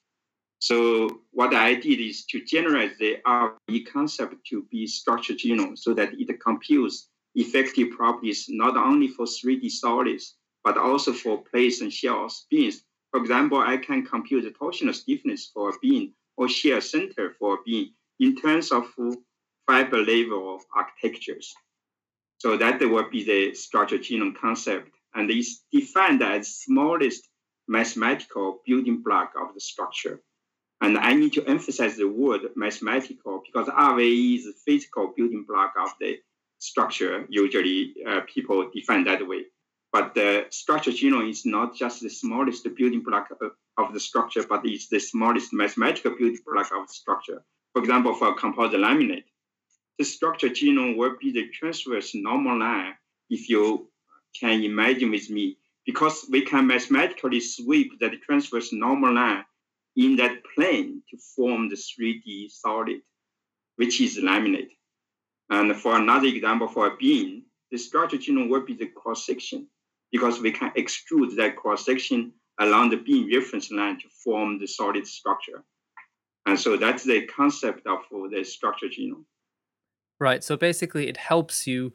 So 0.58 1.22
what 1.32 1.54
I 1.54 1.74
did 1.74 2.00
is 2.00 2.24
to 2.26 2.44
generate 2.44 2.96
the 2.98 3.16
RVE 3.26 3.86
concept 3.92 4.36
to 4.50 4.62
be 4.70 4.86
structured 4.86 5.38
genome 5.38 5.76
so 5.76 5.92
that 5.94 6.14
it 6.18 6.40
computes 6.40 7.08
effective 7.34 7.90
properties 7.90 8.46
not 8.48 8.76
only 8.76 9.08
for 9.08 9.26
3D 9.26 9.70
solids, 9.70 10.36
but 10.64 10.78
also 10.78 11.12
for 11.12 11.42
plates 11.42 11.80
and 11.80 11.92
shells, 11.92 12.46
beams. 12.48 12.84
For 13.10 13.20
example, 13.20 13.58
I 13.58 13.76
can 13.76 14.06
compute 14.06 14.44
the 14.44 14.50
torsional 14.50 14.94
stiffness 14.94 15.50
for 15.52 15.70
a 15.70 15.78
beam 15.82 16.14
or 16.36 16.48
shear 16.48 16.80
center 16.80 17.34
for 17.38 17.54
a 17.54 17.62
beam 17.66 17.90
in 18.20 18.36
terms 18.36 18.70
of 18.72 18.86
fiber 19.66 19.98
level 19.98 20.60
architectures. 20.74 21.52
So 22.42 22.56
that 22.56 22.80
will 22.80 23.08
be 23.08 23.22
the 23.22 23.54
structural 23.54 24.00
genome 24.00 24.34
concept. 24.34 24.90
And 25.14 25.30
it's 25.30 25.62
defined 25.70 26.24
as 26.24 26.56
smallest 26.56 27.28
mathematical 27.68 28.62
building 28.66 29.00
block 29.00 29.34
of 29.40 29.54
the 29.54 29.60
structure. 29.60 30.20
And 30.80 30.98
I 30.98 31.14
need 31.14 31.34
to 31.34 31.44
emphasize 31.46 31.96
the 31.96 32.08
word 32.08 32.40
mathematical 32.56 33.42
because 33.46 33.68
RVE 33.68 34.38
is 34.38 34.60
physical 34.66 35.12
building 35.16 35.44
block 35.46 35.74
of 35.78 35.90
the 36.00 36.18
structure, 36.58 37.26
usually 37.28 37.94
uh, 38.04 38.22
people 38.34 38.68
define 38.74 39.04
that 39.04 39.24
way. 39.28 39.44
But 39.92 40.14
the 40.14 40.46
structure 40.50 40.90
genome 40.90 41.30
is 41.30 41.46
not 41.46 41.76
just 41.76 42.02
the 42.02 42.10
smallest 42.10 42.66
building 42.74 43.04
block 43.04 43.28
of, 43.30 43.52
of 43.78 43.94
the 43.94 44.00
structure, 44.00 44.42
but 44.48 44.62
it's 44.64 44.88
the 44.88 44.98
smallest 44.98 45.52
mathematical 45.52 46.16
building 46.18 46.40
block 46.44 46.72
of 46.72 46.88
the 46.88 46.92
structure. 46.92 47.44
For 47.72 47.82
example, 47.82 48.14
for 48.14 48.30
a 48.30 48.34
composite 48.34 48.80
laminate, 48.80 49.26
the 50.02 50.06
structure 50.06 50.48
genome 50.48 50.96
will 50.96 51.14
be 51.20 51.30
the 51.30 51.46
transverse 51.50 52.12
normal 52.12 52.58
line, 52.58 52.92
if 53.30 53.48
you 53.48 53.88
can 54.40 54.64
imagine 54.64 55.12
with 55.12 55.30
me, 55.30 55.56
because 55.86 56.26
we 56.28 56.40
can 56.40 56.66
mathematically 56.66 57.38
sweep 57.38 58.00
that 58.00 58.20
transverse 58.22 58.72
normal 58.72 59.14
line 59.14 59.44
in 59.94 60.16
that 60.16 60.42
plane 60.56 61.04
to 61.08 61.16
form 61.36 61.68
the 61.68 61.76
3D 61.76 62.50
solid, 62.50 63.00
which 63.76 64.00
is 64.00 64.18
laminate. 64.18 64.72
And 65.50 65.76
for 65.76 65.96
another 65.96 66.26
example, 66.26 66.66
for 66.66 66.88
a 66.88 66.96
beam, 66.96 67.44
the 67.70 67.78
structure 67.78 68.18
genome 68.18 68.48
will 68.48 68.66
be 68.66 68.74
the 68.74 68.88
cross 68.88 69.24
section 69.24 69.68
because 70.10 70.40
we 70.40 70.50
can 70.50 70.72
extrude 70.72 71.36
that 71.36 71.54
cross 71.54 71.86
section 71.86 72.32
along 72.58 72.90
the 72.90 72.96
beam 72.96 73.30
reference 73.32 73.70
line 73.70 74.00
to 74.00 74.08
form 74.24 74.58
the 74.58 74.66
solid 74.66 75.06
structure. 75.06 75.62
And 76.44 76.58
so 76.58 76.76
that's 76.76 77.04
the 77.04 77.24
concept 77.26 77.86
of 77.86 78.00
the 78.32 78.42
structure 78.42 78.88
genome. 78.88 79.26
Right. 80.22 80.44
So 80.44 80.56
basically, 80.56 81.08
it 81.08 81.16
helps 81.16 81.66
you 81.66 81.92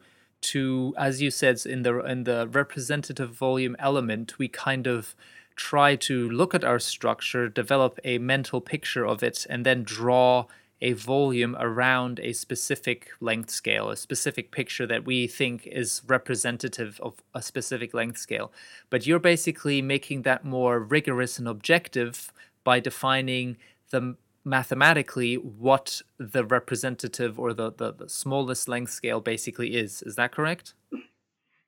to, 0.52 0.94
as 0.98 1.22
you 1.22 1.30
said, 1.30 1.64
in 1.64 1.82
the 1.82 2.00
in 2.00 2.24
the 2.24 2.46
representative 2.46 3.30
volume 3.30 3.74
element, 3.78 4.38
we 4.38 4.48
kind 4.48 4.86
of 4.86 5.14
try 5.56 5.96
to 5.96 6.28
look 6.28 6.54
at 6.54 6.62
our 6.62 6.78
structure, 6.78 7.48
develop 7.48 7.98
a 8.04 8.18
mental 8.18 8.60
picture 8.60 9.06
of 9.06 9.22
it, 9.22 9.46
and 9.48 9.64
then 9.64 9.82
draw 9.82 10.44
a 10.82 10.92
volume 10.92 11.56
around 11.58 12.20
a 12.20 12.34
specific 12.34 13.08
length 13.22 13.48
scale, 13.48 13.88
a 13.88 13.96
specific 13.96 14.50
picture 14.50 14.86
that 14.86 15.06
we 15.06 15.26
think 15.26 15.66
is 15.66 16.02
representative 16.06 17.00
of 17.02 17.14
a 17.34 17.40
specific 17.40 17.94
length 17.94 18.18
scale. 18.18 18.52
But 18.90 19.06
you're 19.06 19.18
basically 19.32 19.80
making 19.80 20.20
that 20.22 20.44
more 20.44 20.78
rigorous 20.80 21.38
and 21.38 21.48
objective 21.48 22.30
by 22.62 22.78
defining 22.78 23.56
the 23.88 24.16
mathematically 24.48 25.34
what 25.34 26.02
the 26.18 26.44
representative 26.44 27.38
or 27.38 27.52
the, 27.52 27.70
the, 27.72 27.92
the 27.92 28.08
smallest 28.08 28.68
length 28.68 28.90
scale 28.90 29.20
basically 29.20 29.76
is. 29.76 30.02
Is 30.02 30.16
that 30.16 30.32
correct? 30.32 30.74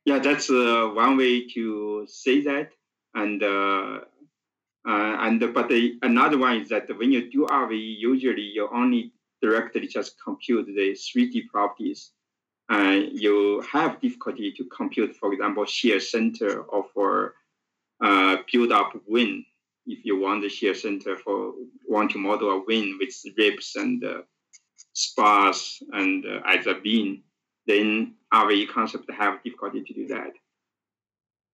Yeah, 0.05 0.19
that's 0.19 0.49
uh, 0.51 0.91
one 0.95 1.17
way 1.17 1.47
to 1.49 2.07
say 2.09 2.41
that. 2.43 2.71
And 3.15 3.43
uh, 3.43 4.01
uh, 4.89 5.17
and 5.21 5.41
but 5.53 5.69
the, 5.69 5.99
another 6.03 6.39
one 6.39 6.57
is 6.63 6.69
that 6.71 6.89
when 6.97 7.13
you 7.13 7.31
do 7.31 7.47
RVE, 7.47 7.97
usually 7.99 8.43
you 8.43 8.69
only 8.73 9.13
directly 9.43 9.87
just 9.87 10.15
compute 10.23 10.67
the 10.67 10.93
3D 10.93 11.49
properties. 11.49 12.13
Uh, 12.71 13.01
you 13.13 13.63
have 13.71 14.01
difficulty 14.01 14.53
to 14.53 14.65
compute, 14.67 15.15
for 15.17 15.33
example, 15.33 15.65
shear 15.67 15.99
center 15.99 16.63
or 16.63 16.87
for 16.95 17.35
uh, 18.03 18.37
build 18.51 18.73
up 18.73 18.93
wing. 19.07 19.45
If 19.87 20.05
you 20.05 20.19
want 20.21 20.43
the 20.43 20.49
shear 20.49 20.75
center 20.75 21.17
for 21.17 21.53
want 21.89 22.11
to 22.13 22.19
model 22.19 22.51
a 22.51 22.65
wing 22.65 22.99
with 23.01 23.15
ribs 23.37 23.73
and 23.77 24.05
uh, 24.05 24.23
spars 24.93 25.83
and 25.93 26.25
uh, 26.27 26.41
as 26.47 26.67
a 26.67 26.75
beam, 26.75 27.23
then 27.67 28.15
RVE 28.33 28.69
concept 28.69 29.11
have 29.11 29.43
difficulty 29.43 29.83
to 29.83 29.95
do 29.95 30.07
that. 30.09 30.33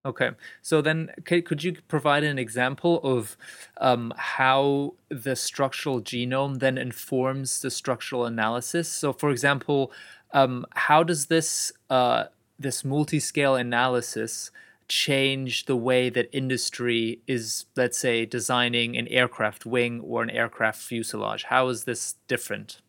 Okay, 0.06 0.30
so 0.62 0.80
then 0.80 1.10
could 1.24 1.64
you 1.64 1.72
provide 1.88 2.22
an 2.22 2.38
example 2.38 3.00
of 3.02 3.36
um, 3.80 4.14
how 4.16 4.94
the 5.08 5.34
structural 5.34 6.00
genome 6.00 6.60
then 6.60 6.78
informs 6.78 7.60
the 7.60 7.72
structural 7.72 8.24
analysis? 8.24 8.88
So, 8.88 9.12
for 9.12 9.30
example, 9.30 9.90
um, 10.32 10.64
how 10.74 11.02
does 11.02 11.26
this 11.26 11.72
uh, 11.90 12.24
this 12.56 12.84
multi-scale 12.84 13.56
analysis 13.56 14.52
change 14.88 15.66
the 15.66 15.76
way 15.76 16.10
that 16.10 16.28
industry 16.32 17.20
is, 17.26 17.66
let's 17.76 17.98
say, 17.98 18.26
designing 18.26 18.96
an 18.96 19.08
aircraft 19.08 19.66
wing 19.66 20.00
or 20.00 20.22
an 20.22 20.30
aircraft 20.30 20.80
fuselage? 20.80 21.44
How 21.44 21.68
is 21.68 21.84
this 21.84 22.14
different? 22.28 22.80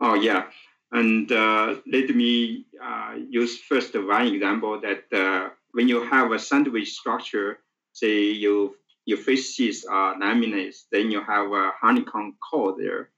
Oh 0.00 0.14
yeah, 0.14 0.44
and 0.92 1.30
uh, 1.30 1.76
let 1.90 2.08
me 2.14 2.66
uh, 2.82 3.14
use 3.28 3.60
first 3.60 3.94
one 3.94 4.28
example 4.28 4.80
that 4.80 5.04
uh, 5.12 5.50
when 5.72 5.88
you 5.88 6.02
have 6.04 6.32
a 6.32 6.38
sandwich 6.38 6.92
structure, 6.92 7.58
say 7.92 8.30
you 8.30 8.76
your 9.04 9.18
faces 9.18 9.86
are 9.86 10.16
laminates, 10.16 10.84
then 10.92 11.10
you 11.10 11.22
have 11.22 11.50
a 11.50 11.72
honeycomb 11.80 12.36
core 12.40 12.76
there. 12.78 13.08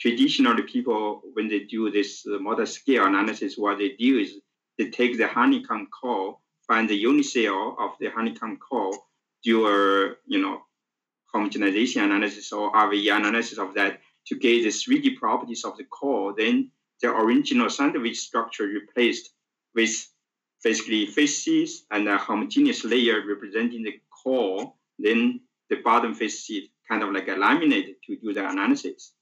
Traditionally, 0.00 0.62
people 0.62 1.22
when 1.34 1.48
they 1.48 1.60
do 1.60 1.90
this 1.90 2.26
uh, 2.26 2.38
multiscale 2.38 3.06
analysis, 3.06 3.56
what 3.56 3.78
they 3.78 3.90
do 3.90 4.18
is 4.18 4.34
they 4.76 4.90
take 4.90 5.16
the 5.16 5.26
honeycomb 5.26 5.86
core, 5.86 6.38
find 6.66 6.88
the 6.88 6.96
unit 6.96 7.26
cell 7.26 7.76
of 7.78 7.92
the 8.00 8.10
honeycomb 8.10 8.58
core, 8.58 8.98
do 9.44 10.16
you 10.26 10.42
know 10.42 10.62
homogenization 11.34 12.04
analysis 12.04 12.52
or 12.52 12.72
RVE 12.72 13.16
analysis 13.16 13.58
of 13.58 13.74
that 13.74 14.00
to 14.26 14.36
get 14.36 14.62
the 14.62 14.68
3D 14.68 15.16
properties 15.16 15.64
of 15.64 15.76
the 15.76 15.84
core. 15.84 16.34
Then 16.36 16.70
the 17.02 17.14
original 17.14 17.70
sandwich 17.70 18.18
structure 18.18 18.64
replaced 18.64 19.30
with 19.74 19.94
basically 20.64 21.06
faces 21.06 21.84
and 21.90 22.08
a 22.08 22.16
homogeneous 22.16 22.84
layer 22.84 23.24
representing 23.26 23.82
the 23.82 24.00
core, 24.22 24.72
then 24.98 25.40
the 25.70 25.76
bottom 25.84 26.14
face 26.14 26.48
is 26.50 26.68
kind 26.88 27.02
of 27.02 27.12
like 27.12 27.28
a 27.28 27.32
laminate 27.32 27.94
to 28.06 28.16
do 28.16 28.32
the 28.32 28.48
analysis. 28.48 29.12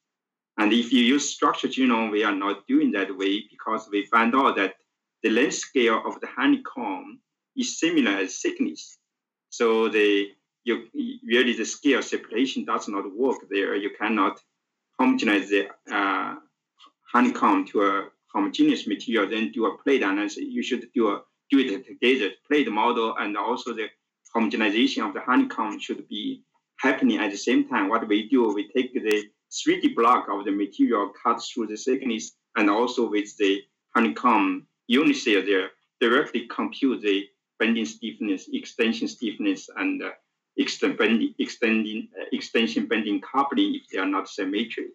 And 0.57 0.73
if 0.73 0.93
you 0.93 1.01
use 1.01 1.29
structure 1.29 1.69
genome, 1.69 2.13
we 2.13 2.23
are 2.23 2.35
not 2.35 2.67
doing 2.69 2.93
that 2.93 3.17
way 3.17 3.45
because 3.51 3.89
we 3.91 4.07
find 4.07 4.35
out 4.37 4.57
that 4.57 4.75
the 5.23 5.31
length 5.31 5.55
scale 5.55 6.03
of 6.07 6.21
the 6.21 6.29
honeycomb 6.29 7.19
is 7.57 7.79
similar 7.79 8.13
as 8.13 8.39
thickness. 8.39 8.99
So 9.51 9.89
the 9.89 10.29
you 10.65 10.89
really 11.27 11.55
the 11.57 11.65
scale 11.65 12.03
separation 12.03 12.65
does 12.65 12.89
not 12.89 13.05
work 13.15 13.39
there. 13.51 13.75
You 13.77 13.91
cannot 13.99 14.41
homogenize 15.01 15.49
the 15.49 15.69
uh, 15.95 16.37
honeycomb 17.13 17.67
to 17.67 17.83
a 17.83 18.09
homogeneous 18.33 18.87
material, 18.87 19.29
then 19.29 19.53
do 19.53 19.67
a 19.67 19.79
plate 19.79 20.03
analysis. 20.03 20.45
You 20.47 20.63
should 20.63 20.87
do 20.95 21.09
a 21.09 21.23
do 21.51 21.59
it 21.59 21.87
together. 21.87 22.31
Plate 22.49 22.71
model 22.71 23.15
and 23.19 23.37
also 23.37 23.75
the 23.75 23.89
homogenization 24.35 25.07
of 25.07 25.15
the 25.15 25.21
honeycomb 25.21 25.79
should 25.79 26.09
be 26.09 26.43
happening 26.79 27.19
at 27.19 27.31
the 27.31 27.37
same 27.37 27.69
time. 27.69 27.89
What 27.89 28.09
we 28.09 28.29
do, 28.29 28.53
we 28.53 28.69
take 28.69 28.93
the 28.95 29.25
3D 29.53 29.95
block 29.95 30.27
of 30.29 30.45
the 30.45 30.51
material 30.51 31.13
cut 31.23 31.41
through 31.43 31.69
the 31.69 31.77
thickness 31.77 32.33
and 32.57 32.69
also 32.69 33.09
with 33.09 33.37
the 33.37 33.63
honeycomb 33.95 34.67
unit 34.89 35.17
cell 35.17 35.43
there, 35.45 35.71
directly 36.01 36.47
compute 36.49 37.03
the 37.03 37.25
bending 37.59 37.85
stiffness, 37.85 38.49
extension 38.53 39.09
stiffness, 39.09 39.69
and 39.77 40.03
uh, 40.03 40.11
extend 40.57 40.99
bending, 40.99 41.35
extending, 41.39 42.09
uh, 42.21 42.25
extension 42.33 42.87
bending 42.87 43.21
coupling 43.21 43.75
if 43.75 43.89
they 43.91 43.99
are 43.99 44.07
not 44.07 44.29
symmetric. 44.29 44.89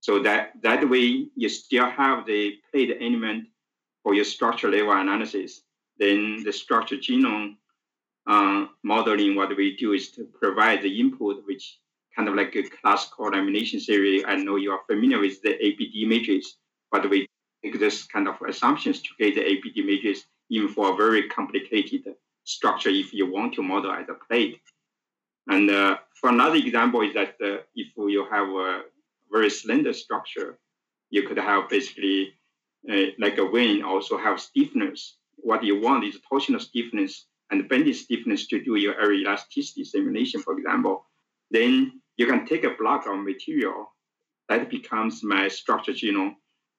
So 0.00 0.22
that, 0.22 0.52
that 0.62 0.88
way 0.88 1.28
you 1.36 1.48
still 1.48 1.88
have 1.88 2.26
the 2.26 2.54
plate 2.70 2.96
element 3.00 3.46
for 4.02 4.14
your 4.14 4.24
structure 4.24 4.70
level 4.70 4.92
analysis. 4.92 5.62
Then 5.98 6.42
the 6.44 6.52
structure 6.52 6.96
genome 6.96 7.56
uh, 8.26 8.66
modeling, 8.82 9.34
what 9.34 9.56
we 9.56 9.76
do 9.76 9.92
is 9.92 10.10
to 10.12 10.24
provide 10.24 10.82
the 10.82 11.00
input, 11.00 11.44
which 11.46 11.78
kind 12.14 12.28
of 12.28 12.34
like 12.34 12.54
a 12.56 12.62
classical 12.62 13.30
lamination 13.30 13.84
theory. 13.84 14.24
I 14.24 14.36
know 14.36 14.56
you 14.56 14.72
are 14.72 14.80
familiar 14.88 15.18
with 15.18 15.40
the 15.42 15.54
ABD 15.54 16.08
matrix, 16.08 16.56
but 16.90 17.08
we 17.08 17.26
make 17.62 17.78
this 17.78 18.04
kind 18.04 18.28
of 18.28 18.36
assumptions 18.46 19.02
to 19.02 19.08
get 19.18 19.34
the 19.34 19.42
ABD 19.42 19.84
matrix 19.84 20.24
even 20.52 20.68
for 20.68 20.92
a 20.92 20.96
very 20.96 21.22
complicated 21.28 22.14
structure 22.44 22.90
if 22.90 23.14
you 23.14 23.24
want 23.30 23.54
to 23.54 23.62
model 23.62 23.90
as 23.90 24.06
a 24.08 24.16
plate. 24.26 24.60
And 25.48 25.70
uh, 25.70 25.96
for 26.20 26.28
another 26.28 26.56
example 26.56 27.00
is 27.00 27.14
that 27.14 27.34
uh, 27.42 27.62
if 27.74 27.88
you 27.96 28.26
have 28.30 28.48
a 28.48 28.82
very 29.32 29.48
slender 29.48 29.94
structure, 29.94 30.58
you 31.10 31.26
could 31.26 31.38
have 31.38 31.70
basically 31.70 32.34
uh, 32.90 33.06
like 33.18 33.38
a 33.38 33.46
wing 33.46 33.82
also 33.82 34.18
have 34.18 34.40
stiffness. 34.40 35.16
What 35.36 35.64
you 35.64 35.80
want 35.80 36.04
is 36.04 36.18
torsional 36.30 36.60
stiffness 36.60 37.26
and 37.50 37.68
bending 37.68 37.94
stiffness 37.94 38.46
to 38.48 38.62
do 38.62 38.76
your 38.76 38.94
aeroelasticity 38.94 39.86
simulation, 39.86 40.40
for 40.42 40.58
example. 40.58 41.06
Then 41.50 42.00
you 42.18 42.26
can 42.26 42.46
take 42.46 42.64
a 42.64 42.76
block 42.78 43.06
of 43.06 43.18
material 43.18 43.92
that 44.48 44.68
becomes 44.68 45.24
my 45.24 45.48
structure 45.48 45.92
genome. 45.92 46.34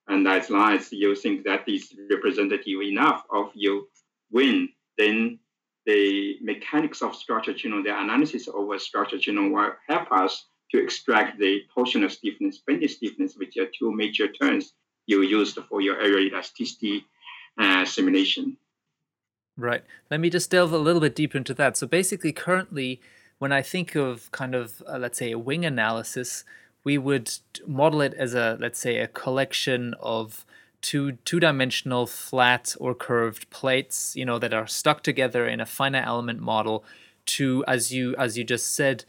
And 0.07 0.27
as 0.27 0.49
long 0.49 0.73
as 0.73 0.91
you 0.91 1.15
think 1.15 1.45
that 1.45 1.67
is 1.67 1.93
representative 2.09 2.81
enough 2.81 3.23
of 3.31 3.51
your 3.53 3.83
wing, 4.31 4.69
then 4.97 5.39
the 5.85 6.37
mechanics 6.41 7.01
of 7.01 7.15
structure 7.15 7.53
genome, 7.53 7.83
the 7.83 7.97
analysis 7.97 8.47
of 8.47 8.69
a 8.69 8.79
structure 8.79 9.17
genome 9.17 9.53
will 9.53 9.73
help 9.87 10.11
us 10.11 10.47
to 10.71 10.81
extract 10.81 11.39
the 11.39 11.61
torsional 11.75 12.09
stiffness, 12.09 12.61
bending 12.65 12.89
stiffness, 12.89 13.35
which 13.35 13.57
are 13.57 13.67
two 13.77 13.91
major 13.93 14.27
terms 14.27 14.73
you 15.05 15.21
used 15.21 15.57
for 15.69 15.81
your 15.81 15.95
aeroelasticity 15.95 17.03
uh, 17.59 17.85
simulation. 17.85 18.57
Right. 19.55 19.83
Let 20.09 20.19
me 20.19 20.29
just 20.29 20.49
delve 20.49 20.73
a 20.73 20.77
little 20.77 21.01
bit 21.01 21.15
deeper 21.15 21.37
into 21.37 21.53
that. 21.55 21.77
So 21.77 21.85
basically, 21.85 22.31
currently, 22.31 23.01
when 23.37 23.51
I 23.51 23.61
think 23.61 23.95
of 23.95 24.31
kind 24.31 24.55
of, 24.55 24.81
uh, 24.87 24.97
let's 24.97 25.19
say, 25.19 25.31
a 25.31 25.37
wing 25.37 25.65
analysis, 25.65 26.43
we 26.84 26.98
would 26.98 27.32
model 27.65 28.02
it 28.02 28.13
as 28.15 28.34
a, 28.34 28.58
let's 28.60 28.80
say, 28.80 28.98
a 28.98 29.08
collection 29.08 29.96
of 30.00 30.46
two 30.82 31.13
two-dimensional 31.24 32.06
flat 32.06 32.76
or 32.80 32.93
curved 32.93 33.50
plates, 33.50 34.15
you 34.15 34.26
know, 34.26 34.38
that 34.38 34.54
are 34.54 34.67
stuck 34.67 35.02
together 35.02 35.48
in 35.48 35.60
a 35.62 35.65
finite 35.65 36.06
element 36.06 36.39
model 36.39 36.84
to, 37.26 37.63
as 37.67 37.93
you 37.93 38.15
as 38.17 38.38
you 38.38 38.43
just 38.43 38.76
said, 38.76 39.06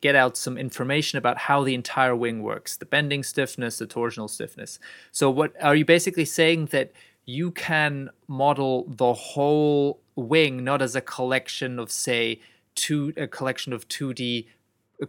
get 0.00 0.14
out 0.14 0.36
some 0.36 0.58
information 0.58 1.18
about 1.18 1.38
how 1.38 1.64
the 1.64 1.74
entire 1.74 2.14
wing 2.14 2.42
works, 2.42 2.76
the 2.76 2.84
bending 2.84 3.22
stiffness, 3.22 3.78
the 3.78 3.86
torsional 3.86 4.28
stiffness. 4.28 4.78
So 5.12 5.30
what 5.30 5.52
are 5.62 5.74
you 5.74 5.84
basically 5.84 6.26
saying 6.26 6.66
that 6.66 6.92
you 7.24 7.50
can 7.50 8.10
model 8.28 8.84
the 8.86 9.14
whole 9.14 10.00
wing 10.14 10.62
not 10.62 10.82
as 10.82 10.94
a 10.94 11.00
collection 11.00 11.78
of 11.78 11.90
say 11.90 12.38
two 12.74 13.12
a 13.16 13.26
collection 13.26 13.72
of 13.72 13.88
2D 13.88 14.46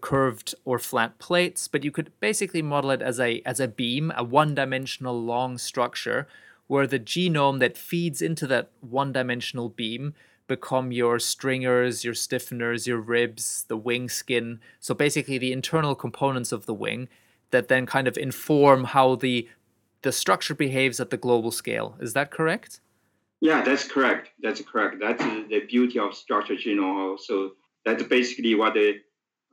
curved 0.02 0.56
or 0.66 0.80
flat 0.80 1.18
plates, 1.20 1.68
but 1.68 1.84
you 1.84 1.92
could 1.92 2.12
basically 2.20 2.62
model 2.62 2.92
it 2.92 3.02
as 3.02 3.20
a 3.20 3.42
as 3.46 3.60
a 3.60 3.68
beam, 3.68 4.12
a 4.16 4.24
one-dimensional 4.24 5.22
long 5.22 5.58
structure 5.58 6.28
where 6.68 6.88
the 6.88 7.00
genome 7.00 7.60
that 7.60 7.78
feeds 7.78 8.22
into 8.22 8.48
that 8.48 8.70
one-dimensional 8.82 9.70
beam 9.70 10.16
become 10.48 10.92
your 10.92 11.20
stringers, 11.20 12.04
your 12.04 12.14
stiffeners, 12.14 12.88
your 12.88 13.00
ribs, 13.00 13.66
the 13.68 13.78
wing 13.78 14.10
skin. 14.10 14.60
So 14.80 14.94
basically 14.94 15.38
the 15.38 15.52
internal 15.52 15.96
components 15.96 16.52
of 16.52 16.66
the 16.66 16.74
wing 16.74 17.08
that 17.52 17.68
then 17.68 17.86
kind 17.86 18.08
of 18.08 18.18
inform 18.18 18.86
how 18.86 19.16
the 19.16 19.48
the 20.02 20.12
structure 20.12 20.54
behaves 20.54 21.00
at 21.00 21.10
the 21.10 21.18
global 21.18 21.52
scale. 21.52 21.96
Is 22.00 22.14
that 22.14 22.30
correct? 22.30 22.80
Yeah, 23.42 23.64
that's 23.64 23.88
correct. 23.88 24.30
That's 24.42 24.62
correct. 24.62 24.98
That's 25.00 25.24
the 25.24 25.62
beauty 25.68 26.00
of 26.00 26.14
structure 26.16 26.56
genome. 26.56 27.20
So 27.20 27.52
that's 27.84 28.04
basically 28.04 28.56
what 28.56 28.74
the, 28.76 29.00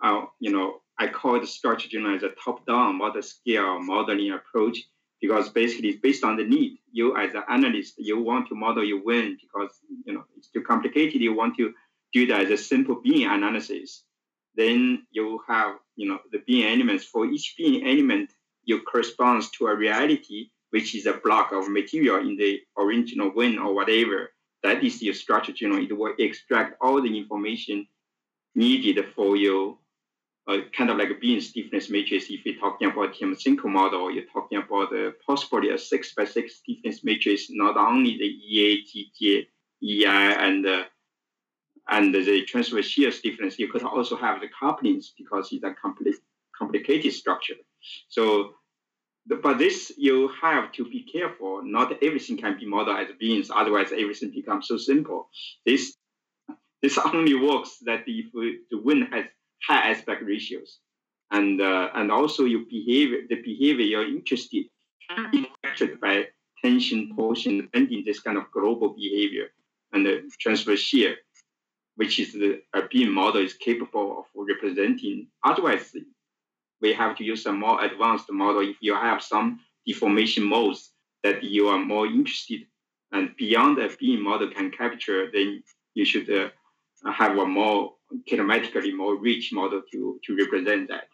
uh, 0.02 0.26
you 0.40 0.50
know, 0.50 0.80
I 0.98 1.08
call 1.08 1.40
the 1.40 1.46
structure 1.46 1.88
genome 1.88 2.16
as 2.16 2.22
a 2.22 2.30
top-down 2.44 3.00
multiscale 3.00 3.80
modeling 3.80 4.32
approach 4.32 4.78
because 5.20 5.48
basically 5.48 5.90
it's 5.90 6.00
based 6.00 6.24
on 6.24 6.36
the 6.36 6.44
need. 6.44 6.78
You 6.92 7.16
as 7.16 7.34
an 7.34 7.44
analyst, 7.48 7.94
you 7.98 8.20
want 8.20 8.48
to 8.48 8.54
model 8.54 8.84
your 8.84 9.02
win 9.02 9.38
because 9.40 9.70
you 10.04 10.12
know 10.12 10.24
it's 10.36 10.48
too 10.48 10.62
complicated. 10.62 11.20
You 11.20 11.34
want 11.34 11.56
to 11.56 11.72
do 12.12 12.26
that 12.26 12.42
as 12.42 12.50
a 12.50 12.56
simple 12.56 12.96
beam 12.96 13.30
analysis. 13.30 14.04
Then 14.54 15.06
you 15.10 15.40
have 15.48 15.76
you 15.96 16.08
know 16.08 16.18
the 16.30 16.38
beam 16.46 16.66
elements 16.66 17.04
for 17.04 17.24
each 17.26 17.54
beam 17.56 17.86
element 17.86 18.30
you 18.64 18.82
corresponds 18.82 19.50
to 19.50 19.66
a 19.66 19.76
reality, 19.76 20.50
which 20.70 20.94
is 20.94 21.06
a 21.06 21.14
block 21.14 21.52
of 21.52 21.68
material 21.68 22.18
in 22.18 22.36
the 22.36 22.60
original 22.78 23.32
wing 23.34 23.58
or 23.58 23.74
whatever. 23.74 24.32
That 24.62 24.84
is 24.84 25.02
your 25.02 25.14
structure 25.14 25.52
genome. 25.52 25.88
It 25.88 25.96
will 25.96 26.14
extract 26.18 26.76
all 26.80 27.02
the 27.02 27.16
information 27.18 27.86
needed 28.54 29.04
for 29.16 29.36
your 29.36 29.78
uh, 30.48 30.58
kind 30.76 30.90
of 30.90 30.96
like 30.96 31.10
a 31.10 31.14
beam 31.14 31.40
stiffness 31.40 31.88
matrix. 31.88 32.26
If 32.28 32.44
you're 32.44 32.58
talking 32.58 32.90
about 32.90 33.14
Timoshenko 33.14 33.66
model, 33.66 34.10
you're 34.10 34.24
talking 34.32 34.58
about 34.58 34.90
the 34.90 35.14
possibly 35.26 35.70
a 35.70 35.78
six 35.78 36.14
by 36.14 36.24
six 36.24 36.56
stiffness 36.56 37.04
matrix, 37.04 37.46
not 37.50 37.76
only 37.76 38.18
the 38.18 38.24
EA, 38.24 38.84
GJ, 38.84 39.46
EI, 39.84 40.06
and 40.06 40.66
uh, 40.66 40.82
and 41.88 42.14
the 42.14 42.44
transverse 42.46 42.86
shear 42.86 43.12
stiffness. 43.12 43.58
You 43.58 43.68
could 43.70 43.82
also 43.82 44.16
have 44.16 44.40
the 44.40 44.48
couplings 44.58 45.12
because 45.16 45.48
it's 45.52 45.64
a 45.64 45.74
complete 45.74 46.16
complicated 46.58 47.12
structure. 47.12 47.54
So, 48.08 48.54
but 49.26 49.58
this 49.58 49.92
you 49.96 50.30
have 50.40 50.72
to 50.72 50.84
be 50.84 51.04
careful. 51.04 51.62
Not 51.64 52.02
everything 52.02 52.36
can 52.36 52.58
be 52.58 52.66
modeled 52.66 52.98
as 52.98 53.08
beams, 53.18 53.50
otherwise 53.54 53.92
everything 53.92 54.32
becomes 54.34 54.66
so 54.66 54.76
simple. 54.76 55.28
This 55.64 55.96
this 56.82 56.98
only 56.98 57.34
works 57.34 57.78
that 57.82 58.02
if 58.08 58.32
the 58.32 58.78
wind 58.78 59.08
has 59.12 59.26
high 59.66 59.90
aspect 59.90 60.22
ratios, 60.24 60.78
and 61.30 61.60
uh, 61.60 61.90
and 61.94 62.10
also 62.10 62.44
your 62.44 62.64
behavior, 62.70 63.20
the 63.28 63.36
behavior 63.36 63.84
you're 63.84 64.08
interested 64.08 64.66
can 65.08 65.30
be 65.30 65.48
affected 65.64 66.00
by 66.00 66.26
tension, 66.62 67.14
torsion, 67.16 67.68
bending, 67.72 68.04
this 68.04 68.20
kind 68.20 68.38
of 68.38 68.50
global 68.52 68.90
behavior, 68.90 69.48
and 69.92 70.06
the 70.06 70.22
transverse 70.40 70.80
shear, 70.80 71.16
which 71.96 72.18
is 72.18 72.32
the 72.32 72.62
a 72.74 72.82
beam 72.88 73.12
model 73.12 73.42
is 73.42 73.54
capable 73.54 74.18
of 74.20 74.24
representing. 74.34 75.28
Otherwise, 75.44 75.94
we 76.80 76.92
have 76.92 77.16
to 77.16 77.24
use 77.24 77.46
a 77.46 77.52
more 77.52 77.84
advanced 77.84 78.30
model 78.30 78.68
if 78.68 78.76
you 78.80 78.94
have 78.94 79.22
some 79.22 79.60
deformation 79.86 80.44
modes 80.44 80.92
that 81.22 81.42
you 81.42 81.68
are 81.68 81.78
more 81.78 82.06
interested 82.06 82.66
and 83.12 83.36
beyond 83.36 83.78
a 83.78 83.88
beam 83.98 84.22
model 84.22 84.50
can 84.50 84.70
capture, 84.70 85.30
then 85.30 85.62
you 85.94 86.04
should 86.04 86.28
uh, 86.30 86.48
have 87.12 87.36
a 87.36 87.46
more 87.46 87.94
kinematically 88.30 88.94
more 88.94 89.16
rich 89.16 89.52
model 89.52 89.82
to, 89.92 90.20
to 90.24 90.36
represent 90.36 90.88
that. 90.88 91.04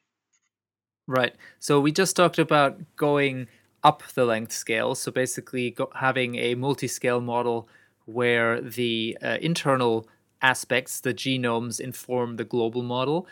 Right. 1.07 1.35
So 1.59 1.81
we 1.81 1.93
just 1.93 2.17
talked 2.17 2.39
about 2.39 2.79
going 2.97 3.49
up 3.83 4.03
the 4.15 4.25
length 4.25 4.53
scale. 4.53 4.95
So 4.95 5.11
basically 5.11 5.71
go, 5.71 5.91
having 5.95 6.37
a 6.37 6.55
multi-scale 6.55 7.21
model 7.21 7.69
where 8.05 8.61
the 8.61 9.17
uh, 9.23 9.39
internal 9.41 10.09
aspects, 10.43 11.01
the 11.01 11.15
genomes, 11.15 11.81
inform 11.81 12.37
the 12.37 12.45
global 12.45 12.83
model 12.83 13.27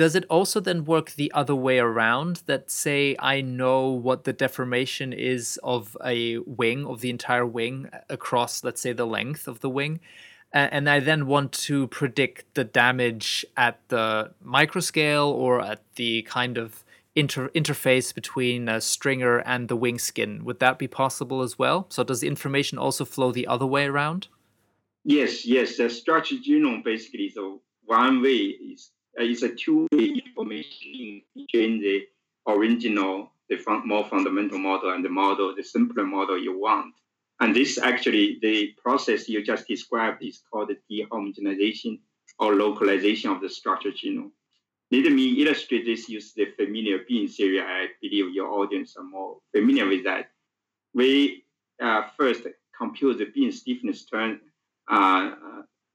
does 0.00 0.16
it 0.16 0.24
also 0.30 0.60
then 0.60 0.86
work 0.86 1.10
the 1.10 1.30
other 1.32 1.54
way 1.54 1.78
around 1.78 2.42
that 2.46 2.70
say 2.70 3.14
i 3.18 3.42
know 3.42 3.90
what 3.90 4.24
the 4.24 4.32
deformation 4.32 5.12
is 5.12 5.60
of 5.62 5.94
a 6.02 6.38
wing 6.38 6.86
of 6.86 7.02
the 7.02 7.10
entire 7.10 7.44
wing 7.44 7.86
across 8.08 8.64
let's 8.64 8.80
say 8.80 8.94
the 8.94 9.06
length 9.06 9.46
of 9.46 9.60
the 9.60 9.68
wing 9.68 10.00
and 10.52 10.88
i 10.90 10.98
then 10.98 11.26
want 11.26 11.52
to 11.52 11.86
predict 11.88 12.54
the 12.54 12.64
damage 12.64 13.44
at 13.56 13.80
the 13.88 14.30
microscale 14.44 15.28
or 15.28 15.60
at 15.60 15.82
the 15.96 16.22
kind 16.22 16.58
of 16.58 16.84
inter- 17.14 17.48
interface 17.50 18.14
between 18.14 18.68
a 18.68 18.80
stringer 18.80 19.38
and 19.38 19.68
the 19.68 19.76
wing 19.76 19.98
skin. 19.98 20.44
Would 20.44 20.60
that 20.60 20.78
be 20.78 20.88
possible 20.88 21.42
as 21.42 21.58
well? 21.58 21.86
So 21.90 22.04
does 22.04 22.20
the 22.20 22.28
information 22.28 22.78
also 22.78 23.04
flow 23.04 23.32
the 23.32 23.46
other 23.46 23.66
way 23.66 23.86
around? 23.86 24.28
Yes 25.04 25.46
yes. 25.46 25.76
The 25.76 25.88
structured 25.88 26.44
genome 26.44 26.84
basically 26.84 27.30
so 27.30 27.62
one 27.84 28.22
way 28.22 28.36
is 28.72 28.90
uh, 29.18 29.24
it's 29.24 29.42
a 29.42 29.48
two-way 29.48 30.22
information 30.24 31.22
between 31.34 31.80
the 31.80 32.02
original, 32.46 33.32
the 33.48 33.56
fun- 33.56 33.86
more 33.86 34.04
fundamental 34.04 34.58
model 34.58 34.90
and 34.90 35.04
the 35.04 35.08
model, 35.08 35.54
the 35.56 35.64
simpler 35.64 36.04
model 36.04 36.38
you 36.38 36.56
want. 36.58 36.94
And 37.40 37.56
this 37.56 37.78
actually, 37.78 38.38
the 38.42 38.74
process 38.82 39.28
you 39.28 39.42
just 39.42 39.66
described 39.66 40.22
is 40.22 40.42
called 40.50 40.68
the 40.68 40.78
dehomogenization 40.90 41.98
or 42.38 42.54
localization 42.54 43.30
of 43.30 43.40
the 43.40 43.48
structured 43.48 43.96
genome. 43.96 44.30
Let 44.92 45.12
me 45.12 45.40
illustrate 45.40 45.86
this 45.86 46.08
use 46.08 46.32
the 46.34 46.46
familiar 46.56 46.98
beam 47.08 47.28
theory. 47.28 47.60
I 47.60 47.88
believe 48.02 48.34
your 48.34 48.48
audience 48.48 48.96
are 48.96 49.04
more 49.04 49.38
familiar 49.54 49.86
with 49.86 50.04
that. 50.04 50.30
We 50.94 51.44
uh, 51.80 52.08
first 52.18 52.42
compute 52.76 53.18
the 53.18 53.26
beam 53.26 53.52
stiffness 53.52 54.04
turn, 54.04 54.40
uh, 54.88 55.30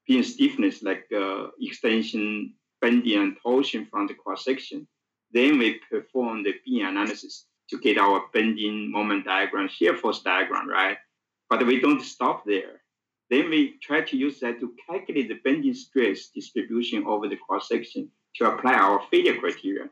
beam 0.07 0.23
stiffness 0.23 0.81
like 0.81 1.05
uh, 1.15 1.47
extension, 1.59 2.53
bending, 2.81 3.19
and 3.19 3.37
torsion 3.43 3.85
from 3.85 4.07
the 4.07 4.13
cross 4.13 4.45
section. 4.45 4.87
Then 5.31 5.57
we 5.59 5.81
perform 5.91 6.43
the 6.43 6.53
beam 6.65 6.85
analysis 6.87 7.45
to 7.69 7.77
get 7.79 7.97
our 7.97 8.23
bending 8.33 8.89
moment 8.91 9.25
diagram, 9.25 9.67
shear 9.67 9.95
force 9.97 10.21
diagram, 10.21 10.69
right? 10.69 10.97
But 11.49 11.65
we 11.65 11.79
don't 11.79 12.01
stop 12.01 12.45
there. 12.45 12.81
Then 13.29 13.49
we 13.49 13.77
try 13.81 14.01
to 14.01 14.17
use 14.17 14.39
that 14.39 14.59
to 14.59 14.73
calculate 14.87 15.29
the 15.29 15.39
bending 15.43 15.73
stress 15.73 16.27
distribution 16.27 17.05
over 17.05 17.27
the 17.27 17.37
cross 17.37 17.67
section 17.67 18.09
to 18.35 18.51
apply 18.51 18.73
our 18.73 19.01
failure 19.09 19.37
criteria. 19.39 19.89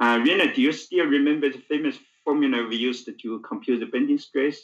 Uh, 0.00 0.20
Rena, 0.24 0.52
do 0.54 0.60
you 0.60 0.72
still 0.72 1.06
remember 1.06 1.50
the 1.50 1.62
famous 1.68 1.98
formula 2.24 2.66
we 2.66 2.76
used 2.76 3.06
to 3.06 3.38
compute 3.40 3.80
the 3.80 3.86
bending 3.86 4.18
stress? 4.18 4.58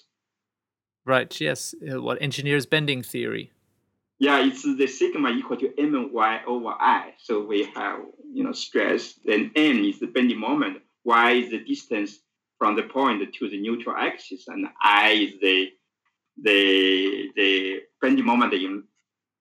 Right, 1.04 1.40
yes. 1.40 1.74
Uh, 1.80 2.00
what 2.02 2.20
engineer's 2.20 2.66
bending 2.66 3.02
theory? 3.02 3.52
Yeah, 4.18 4.44
it's 4.44 4.62
the 4.62 4.86
sigma 4.86 5.30
equal 5.30 5.56
to 5.58 5.72
my 6.12 6.44
over 6.44 6.70
i. 6.70 7.14
So 7.18 7.44
we 7.44 7.64
have, 7.76 8.00
you 8.32 8.42
know, 8.42 8.52
stress, 8.52 9.14
then 9.24 9.52
m 9.54 9.84
is 9.84 10.00
the 10.00 10.08
bending 10.08 10.40
moment, 10.40 10.82
y 11.04 11.32
is 11.32 11.50
the 11.50 11.60
distance 11.60 12.18
from 12.58 12.74
the 12.74 12.82
point 12.82 13.22
to 13.32 13.48
the 13.48 13.60
neutral 13.60 13.94
axis, 13.96 14.48
and 14.48 14.66
i 14.82 15.10
is 15.12 15.40
the 15.40 15.70
the 16.42 17.30
the 17.36 17.82
bending 18.00 18.24
moment 18.24 18.54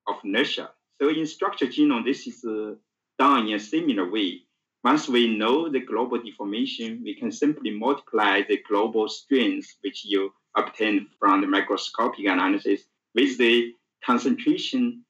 of 0.06 0.16
inertia. 0.24 0.70
So 1.00 1.08
in 1.08 1.26
structured 1.26 1.72
genome, 1.72 2.04
this 2.04 2.26
is 2.26 2.44
uh, 2.44 2.74
done 3.18 3.48
in 3.48 3.54
a 3.54 3.58
similar 3.60 4.10
way. 4.10 4.42
Once 4.84 5.08
we 5.08 5.36
know 5.36 5.68
the 5.68 5.80
global 5.80 6.18
deformation, 6.22 7.00
we 7.04 7.14
can 7.14 7.32
simply 7.32 7.70
multiply 7.70 8.42
the 8.48 8.62
global 8.68 9.08
strains 9.08 9.76
which 9.82 10.04
you 10.04 10.32
obtain 10.56 11.06
from 11.18 11.40
the 11.40 11.46
microscopic 11.46 12.26
analysis 12.26 12.82
with 13.14 13.36
the 13.38 13.72
concentration 14.04 15.04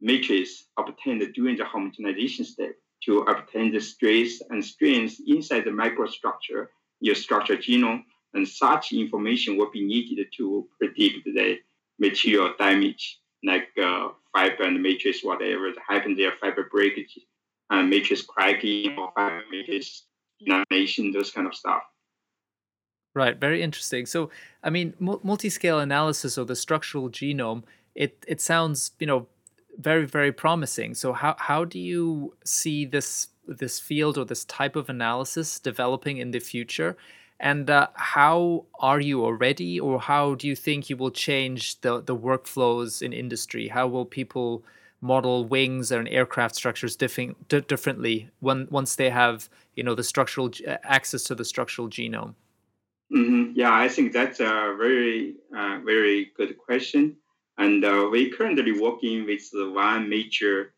matrix 0.00 0.66
obtained 0.78 1.22
during 1.34 1.56
the 1.56 1.64
homogenization 1.64 2.44
step 2.44 2.74
to 3.02 3.20
obtain 3.20 3.72
the 3.72 3.80
stress 3.80 4.40
and 4.50 4.64
strains 4.64 5.20
inside 5.26 5.64
the 5.64 5.70
microstructure, 5.70 6.68
your 7.00 7.14
structured 7.14 7.62
genome, 7.62 8.02
and 8.34 8.46
such 8.46 8.92
information 8.92 9.56
will 9.56 9.70
be 9.70 9.84
needed 9.84 10.26
to 10.36 10.68
predict 10.78 11.24
the 11.24 11.58
material 11.98 12.52
damage, 12.58 13.20
like 13.44 13.68
uh, 13.82 14.08
fiber 14.32 14.64
and 14.64 14.82
matrix, 14.82 15.22
whatever 15.22 15.72
happens 15.88 16.18
there, 16.18 16.32
fiber 16.40 16.68
breakage, 16.70 17.18
and 17.70 17.88
matrix 17.88 18.22
cracking, 18.22 18.98
or 18.98 19.12
fiber 19.14 19.42
matrix 19.50 20.04
delamination, 20.42 21.12
those 21.12 21.30
kind 21.30 21.46
of 21.46 21.54
stuff. 21.54 21.82
Right, 23.14 23.38
very 23.38 23.62
interesting. 23.62 24.06
So, 24.06 24.30
I 24.64 24.70
mean, 24.70 24.94
multi-scale 24.98 25.78
analysis 25.78 26.36
of 26.36 26.48
the 26.48 26.56
structural 26.56 27.08
genome, 27.08 27.62
it 27.94 28.24
it 28.26 28.40
sounds, 28.40 28.90
you 28.98 29.06
know, 29.06 29.28
very 29.78 30.04
very 30.04 30.32
promising. 30.32 30.94
So, 30.94 31.12
how 31.12 31.36
how 31.38 31.64
do 31.64 31.78
you 31.78 32.34
see 32.44 32.84
this 32.84 33.28
this 33.46 33.78
field 33.78 34.18
or 34.18 34.24
this 34.24 34.44
type 34.46 34.74
of 34.74 34.88
analysis 34.88 35.60
developing 35.60 36.16
in 36.16 36.32
the 36.32 36.40
future? 36.40 36.96
And 37.40 37.68
uh, 37.68 37.88
how 37.94 38.66
are 38.78 39.00
you 39.00 39.24
already, 39.24 39.78
or 39.78 40.00
how 40.00 40.34
do 40.34 40.46
you 40.46 40.56
think 40.56 40.88
you 40.88 40.96
will 40.96 41.10
change 41.10 41.80
the, 41.80 42.00
the 42.00 42.16
workflows 42.16 43.02
in 43.02 43.12
industry? 43.12 43.68
How 43.68 43.86
will 43.86 44.04
people 44.04 44.64
model 45.00 45.44
wings 45.44 45.92
and 45.92 46.08
aircraft 46.08 46.54
structures 46.54 46.96
diffing, 46.96 47.34
d- 47.48 47.60
differently 47.60 48.30
when 48.40 48.66
once 48.70 48.96
they 48.96 49.10
have 49.10 49.50
you 49.74 49.82
know 49.82 49.94
the 49.94 50.02
structural 50.02 50.50
uh, 50.66 50.76
access 50.82 51.22
to 51.24 51.34
the 51.34 51.44
structural 51.44 51.88
genome? 51.88 52.34
Mm-hmm. 53.12 53.52
Yeah, 53.54 53.72
I 53.72 53.88
think 53.88 54.12
that's 54.12 54.40
a 54.40 54.74
very 54.78 55.34
uh, 55.56 55.80
very 55.84 56.32
good 56.36 56.56
question, 56.56 57.16
and 57.58 57.84
uh, 57.84 58.08
we're 58.10 58.34
currently 58.34 58.72
working 58.80 59.26
with 59.26 59.44
one 59.52 60.08
major 60.08 60.72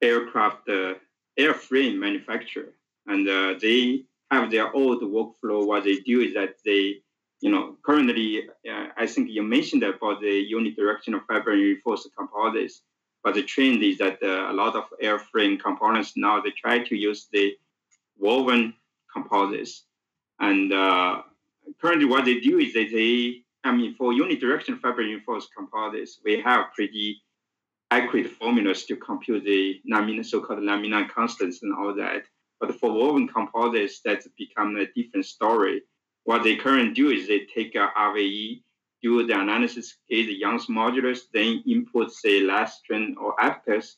aircraft 0.00 0.68
uh, 0.68 0.94
airframe 1.38 1.98
manufacturer, 1.98 2.72
and 3.06 3.28
uh, 3.28 3.54
they 3.60 4.04
have 4.30 4.50
their 4.50 4.74
old 4.74 5.02
workflow. 5.02 5.66
What 5.66 5.84
they 5.84 5.96
do 6.00 6.20
is 6.20 6.34
that 6.34 6.56
they, 6.64 7.02
you 7.40 7.50
know, 7.50 7.76
currently, 7.84 8.48
uh, 8.70 8.86
I 8.96 9.06
think 9.06 9.30
you 9.30 9.42
mentioned 9.42 9.82
about 9.82 10.20
the 10.20 10.46
unidirectional 10.52 11.24
fiber 11.26 11.52
reinforced 11.52 12.08
composites, 12.16 12.82
but 13.22 13.34
the 13.34 13.42
trend 13.42 13.82
is 13.82 13.98
that 13.98 14.18
uh, 14.22 14.50
a 14.50 14.54
lot 14.54 14.76
of 14.76 14.84
airframe 15.02 15.60
components 15.60 16.12
now 16.16 16.40
they 16.40 16.50
try 16.50 16.78
to 16.80 16.96
use 16.96 17.28
the 17.32 17.54
woven 18.18 18.74
composites, 19.12 19.84
and 20.40 20.72
uh, 20.72 21.22
currently 21.80 22.04
what 22.04 22.24
they 22.24 22.40
do 22.40 22.58
is 22.58 22.72
that 22.74 22.88
they, 22.92 23.42
I 23.64 23.72
mean, 23.72 23.94
for 23.94 24.12
unidirectional 24.12 24.80
fiber 24.80 25.02
reinforced 25.02 25.50
composites, 25.56 26.20
we 26.24 26.40
have 26.40 26.72
pretty 26.74 27.22
accurate 27.90 28.30
formulas 28.32 28.84
to 28.84 28.96
compute 28.96 29.44
the 29.44 29.80
lamina, 29.86 30.22
so-called 30.22 30.62
lamina 30.62 31.08
constants 31.08 31.62
and 31.62 31.74
all 31.74 31.94
that. 31.94 32.22
But 32.60 32.78
for 32.78 32.92
woven 32.92 33.28
composites, 33.28 34.00
that's 34.04 34.26
become 34.36 34.76
a 34.76 34.86
different 34.86 35.26
story. 35.26 35.82
What 36.24 36.42
they 36.42 36.56
currently 36.56 36.92
do 36.92 37.10
is 37.10 37.26
they 37.26 37.46
take 37.54 37.74
a 37.74 37.90
RVE, 37.96 38.62
do 39.02 39.26
the 39.26 39.40
analysis, 39.40 39.96
get 40.10 40.26
the 40.26 40.34
Young's 40.34 40.66
modulus, 40.66 41.20
then 41.32 41.62
input, 41.66 42.12
say, 42.12 42.42
Nastran 42.42 43.14
or 43.16 43.36
Abaqus. 43.36 43.94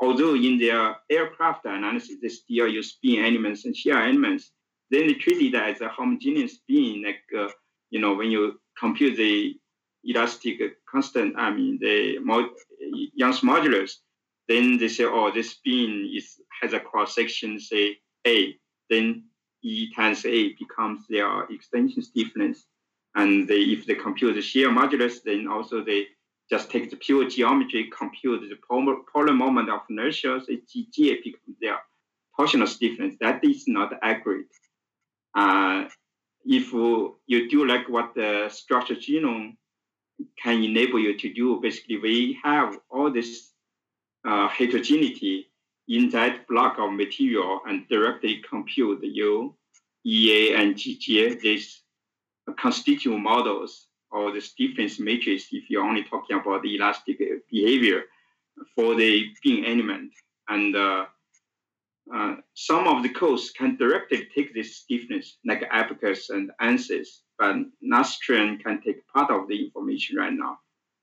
Although 0.00 0.34
in 0.34 0.58
their 0.58 0.96
aircraft 1.08 1.64
analysis, 1.64 2.16
they 2.20 2.28
still 2.28 2.66
use 2.66 2.90
spin 2.90 3.24
elements 3.24 3.64
and 3.64 3.76
shear 3.76 4.02
elements, 4.02 4.50
then 4.90 5.06
they 5.06 5.14
treat 5.14 5.54
it 5.54 5.54
as 5.54 5.80
a 5.80 5.88
homogeneous 5.88 6.54
spin, 6.54 7.04
like, 7.06 7.22
uh, 7.38 7.48
you 7.90 8.00
know, 8.00 8.14
when 8.14 8.30
you 8.30 8.60
compute 8.76 9.16
the 9.16 9.54
elastic 10.04 10.58
constant, 10.90 11.34
I 11.38 11.50
mean, 11.50 11.78
the 11.80 12.18
Young's 13.14 13.40
modulus, 13.40 13.92
then 14.48 14.76
they 14.76 14.88
say, 14.88 15.04
oh, 15.04 15.30
this 15.32 15.52
spin 15.52 16.10
is 16.12 16.40
has 16.62 16.72
a 16.72 16.80
cross 16.80 17.14
section, 17.14 17.58
say 17.60 17.98
A, 18.26 18.56
then 18.88 19.24
E 19.62 19.92
times 19.94 20.24
A 20.24 20.52
becomes 20.54 21.06
their 21.08 21.44
extension 21.50 22.02
stiffness. 22.02 22.64
And 23.14 23.46
they, 23.46 23.60
if 23.60 23.84
they 23.84 23.94
compute 23.94 24.34
the 24.36 24.42
shear 24.42 24.70
modulus, 24.70 25.22
then 25.24 25.46
also 25.46 25.84
they 25.84 26.06
just 26.50 26.70
take 26.70 26.90
the 26.90 26.96
pure 26.96 27.28
geometry, 27.28 27.90
compute 27.96 28.48
the 28.48 28.56
polar, 28.68 29.32
moment 29.32 29.70
of 29.70 29.80
inertia, 29.90 30.40
so 30.44 30.52
GJ 30.52 31.22
becomes 31.24 31.56
their 31.60 31.78
torsional 32.38 32.68
stiffness. 32.68 33.14
That 33.20 33.44
is 33.44 33.64
not 33.66 33.92
accurate. 34.02 34.46
Uh, 35.34 35.84
if 36.44 36.72
you 36.72 37.50
do 37.50 37.66
like 37.66 37.88
what 37.88 38.14
the 38.14 38.48
structure 38.50 38.94
genome 38.94 39.56
can 40.42 40.62
enable 40.62 40.98
you 40.98 41.16
to 41.18 41.32
do, 41.32 41.60
basically 41.60 41.98
we 41.98 42.38
have 42.42 42.78
all 42.90 43.10
this 43.10 43.52
uh, 44.24 44.48
heterogeneity 44.48 45.51
in 45.88 46.10
that 46.10 46.46
block 46.48 46.78
of 46.78 46.92
material 46.92 47.60
and 47.66 47.88
directly 47.88 48.42
compute 48.48 49.00
the 49.00 49.52
EA 50.04 50.54
and 50.54 50.74
GGA, 50.74 51.40
these 51.40 51.82
constituent 52.58 53.22
models 53.22 53.86
or 54.10 54.32
the 54.32 54.40
stiffness 54.40 54.98
matrix 54.98 55.46
if 55.52 55.70
you're 55.70 55.84
only 55.84 56.04
talking 56.04 56.38
about 56.38 56.62
the 56.62 56.76
elastic 56.76 57.18
behavior 57.50 58.04
for 58.74 58.94
the 58.94 59.26
beam 59.42 59.64
element. 59.64 60.12
And 60.48 60.76
uh, 60.76 61.06
uh, 62.12 62.36
some 62.54 62.86
of 62.86 63.02
the 63.02 63.08
codes 63.08 63.50
can 63.50 63.76
directly 63.76 64.28
take 64.34 64.54
this 64.54 64.76
stiffness, 64.76 65.38
like 65.44 65.68
Abaqus 65.70 66.30
and 66.30 66.50
ANSYS, 66.60 67.20
but 67.38 67.56
Nastran 67.82 68.62
can 68.62 68.82
take 68.82 69.06
part 69.08 69.30
of 69.30 69.48
the 69.48 69.64
information 69.64 70.16
right 70.18 70.32
now 70.32 70.58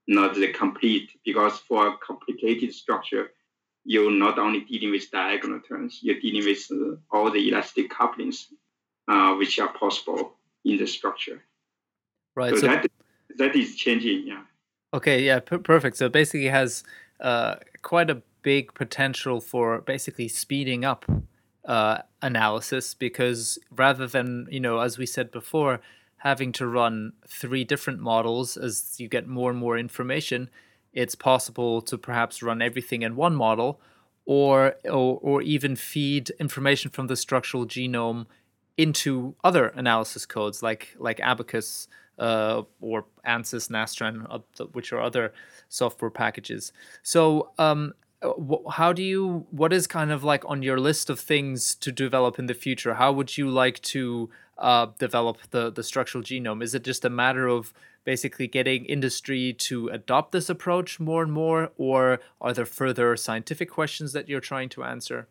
not 0.10 0.34
the 0.34 0.52
complete, 0.52 1.12
because 1.24 1.60
for 1.60 1.88
a 1.88 1.98
complicated 2.00 2.74
structure, 2.74 3.32
you're 3.89 4.12
not 4.12 4.38
only 4.38 4.60
dealing 4.60 4.92
with 4.92 5.10
diagonal 5.10 5.60
terms, 5.62 5.98
you're 6.04 6.19
dealing 6.19 6.46
with 6.46 6.63
uh, 6.71 6.96
all 7.12 7.31
the 7.31 7.50
elastic 7.50 7.90
couplings 7.90 8.50
uh, 9.08 9.33
which 9.33 9.58
are 9.58 9.73
possible 9.73 10.35
in 10.63 10.77
the 10.77 10.85
structure. 10.85 11.42
Right. 12.35 12.54
So, 12.54 12.62
so 12.62 12.67
that, 12.67 12.85
that 13.40 13.56
is 13.56 13.75
changing, 13.75 14.27
yeah. 14.27 14.44
Okay, 14.94 15.23
yeah, 15.23 15.40
p- 15.40 15.58
perfect. 15.58 15.98
So 15.98 16.08
basically 16.08 16.50
has 16.50 16.83
uh, 17.19 17.56
quite 17.81 18.12
a 18.12 18.21
big 18.44 18.75
potential 18.75 19.42
for 19.42 19.81
basically 19.81 20.27
speeding 20.27 20.85
up 20.85 21.06
uh, 21.65 21.98
analysis 22.21 22.94
because 22.94 23.58
rather 23.75 24.06
than, 24.06 24.48
you 24.52 24.60
know, 24.60 24.81
as 24.81 25.00
we 25.00 25.08
said 25.08 25.31
before, 25.31 25.81
having 26.17 26.52
to 26.52 26.67
run 26.67 27.13
three 27.27 27.63
different 27.63 28.02
models 28.02 28.56
as 28.56 29.00
you 29.00 29.08
get 29.08 29.27
more 29.27 29.50
and 29.50 29.60
more 29.60 29.79
information, 29.79 30.48
it's 30.94 31.15
possible 31.15 31.81
to 31.81 31.98
perhaps 31.98 32.42
run 32.42 32.62
everything 32.62 33.02
in 33.02 33.15
one 33.15 33.35
model 33.35 33.79
or, 34.25 34.75
or, 34.85 35.19
or 35.21 35.42
even 35.42 35.75
feed 35.75 36.29
information 36.40 36.92
from 36.92 37.08
the 37.08 37.15
structural 37.15 37.65
genome 37.65 38.25
into 38.77 39.35
other 39.44 39.67
analysis 39.67 40.25
codes 40.25 40.63
like 40.63 40.96
like 40.98 41.17
Abaqus 41.17 41.87
uh, 42.19 42.63
or 42.81 43.06
ANSYS, 43.25 43.69
Nastran, 43.69 44.25
uh, 44.29 44.65
which 44.73 44.92
are 44.94 45.02
other 45.02 45.33
software 45.69 46.12
packages. 46.12 46.71
So, 47.02 47.52
um, 47.58 47.94
how 48.71 48.92
do 48.92 49.02
you? 49.02 49.48
What 49.52 49.71
is 49.71 49.87
kind 49.87 50.12
of 50.12 50.23
like 50.23 50.44
on 50.46 50.62
your 50.62 50.79
list 50.79 51.10
of 51.10 51.19
things 51.19 51.73
to 51.75 51.92
develop 51.92 52.37
in 52.37 52.48
the 52.48 52.54
future? 52.54 52.96
How 52.96 53.12
would 53.13 53.37
you 53.37 53.50
like 53.50 53.81
to 53.94 54.29
uh, 54.60 54.87
develop 54.99 55.37
the 55.49 55.71
the 55.71 55.83
structural 55.83 56.23
genome? 56.23 56.62
Is 56.62 56.75
it 56.75 56.83
just 56.83 57.05
a 57.05 57.10
matter 57.10 57.47
of 57.47 57.73
basically 58.05 58.47
getting 58.47 58.85
industry 58.85 59.53
to 59.53 59.87
adopt 59.89 60.31
this 60.31 60.49
approach 60.49 60.99
more 60.99 61.23
and 61.23 61.31
more, 61.31 61.71
or 61.77 62.19
are 62.41 62.53
there 62.53 62.65
further 62.65 63.15
scientific 63.15 63.69
questions 63.69 64.13
that 64.13 64.27
you're 64.29 64.39
trying 64.39 64.69
to 64.69 64.83
answer? 64.83 65.27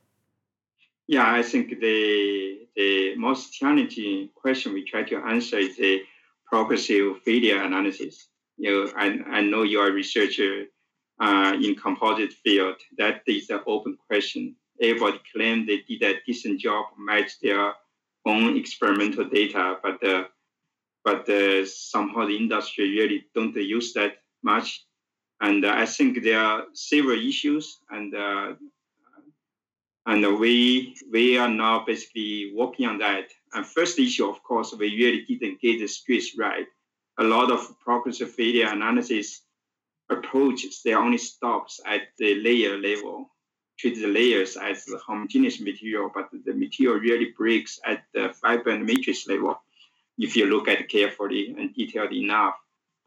Yeah, 1.06 1.32
I 1.32 1.42
think 1.42 1.80
the 1.80 2.66
the 2.76 3.16
most 3.16 3.52
challenging 3.52 4.30
question 4.34 4.72
we 4.72 4.84
try 4.84 5.02
to 5.04 5.16
answer 5.16 5.58
is 5.58 5.76
the 5.76 6.02
progressive 6.50 7.22
failure 7.24 7.62
analysis. 7.62 8.28
You 8.56 8.70
know, 8.70 8.92
I, 8.96 9.18
I 9.38 9.40
know 9.42 9.62
you 9.62 9.80
are 9.80 9.88
a 9.88 9.92
researcher 9.92 10.64
uh, 11.20 11.56
in 11.60 11.74
composite 11.76 12.32
field. 12.32 12.76
That 12.96 13.22
is 13.26 13.50
an 13.50 13.60
open 13.66 13.96
question. 14.06 14.56
Everybody 14.80 15.20
claim 15.34 15.66
they 15.66 15.80
did 15.88 16.02
a 16.02 16.20
decent 16.26 16.60
job, 16.60 16.86
match 16.98 17.40
their 17.40 17.74
own 18.28 18.56
experimental 18.56 19.24
data, 19.24 19.76
but 19.82 19.98
uh, 20.04 20.24
but 21.04 21.28
uh, 21.28 21.64
somehow 21.64 22.26
the 22.26 22.36
industry 22.36 22.90
really 22.90 23.24
don't 23.34 23.56
use 23.56 23.92
that 23.94 24.12
much. 24.42 24.84
And 25.40 25.64
I 25.64 25.86
think 25.86 26.22
there 26.22 26.40
are 26.40 26.64
several 26.74 27.18
issues, 27.18 27.78
and 27.90 28.14
uh, 28.14 28.54
and 30.06 30.38
we 30.38 30.96
we 31.12 31.38
are 31.38 31.50
now 31.50 31.84
basically 31.86 32.52
working 32.54 32.86
on 32.86 32.98
that. 32.98 33.26
And 33.54 33.64
first 33.64 33.98
issue, 33.98 34.28
of 34.28 34.42
course, 34.42 34.74
we 34.74 34.88
really 35.02 35.24
didn't 35.28 35.60
get 35.60 35.78
the 35.78 35.86
stress 35.86 36.36
right. 36.36 36.66
A 37.18 37.24
lot 37.24 37.50
of 37.50 37.78
progressive 37.80 38.32
failure 38.34 38.68
analysis 38.68 39.42
approaches 40.10 40.80
they 40.84 40.94
only 40.94 41.18
stops 41.18 41.80
at 41.86 42.02
the 42.18 42.34
layer 42.42 42.78
level, 42.78 43.30
treat 43.78 43.94
the 44.00 44.08
layers 44.08 44.56
as 44.56 44.86
homogeneous 45.06 45.60
material, 45.60 46.10
but 46.12 46.28
the 46.44 46.52
material 46.52 46.98
really 46.98 47.32
breaks 47.36 47.80
at 47.86 48.04
the 48.12 48.32
fiber 48.40 48.70
and 48.70 48.84
matrix 48.84 49.28
level 49.28 49.60
if 50.18 50.34
you 50.34 50.46
look 50.46 50.66
at 50.68 50.88
carefully 50.88 51.54
and 51.56 51.74
detailed 51.74 52.12
enough. 52.12 52.56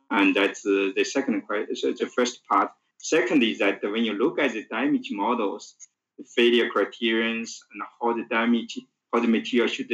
And 0.10 0.36
that's 0.36 0.62
the 0.62 1.06
second 1.10 1.42
question, 1.42 1.76
so 1.76 1.92
the 1.92 2.08
first 2.08 2.46
part. 2.48 2.72
Second 2.98 3.44
is 3.44 3.60
that 3.60 3.82
when 3.84 4.06
you 4.06 4.14
look 4.14 4.40
at 4.40 4.54
the 4.54 4.64
damage 4.64 5.10
models, 5.12 5.76
the 6.18 6.24
failure 6.24 6.70
criterions 6.70 7.64
and 7.74 7.82
how 8.00 8.14
the 8.14 8.26
damage, 8.30 8.80
how 9.12 9.20
the 9.20 9.28
material 9.28 9.68
should 9.68 9.92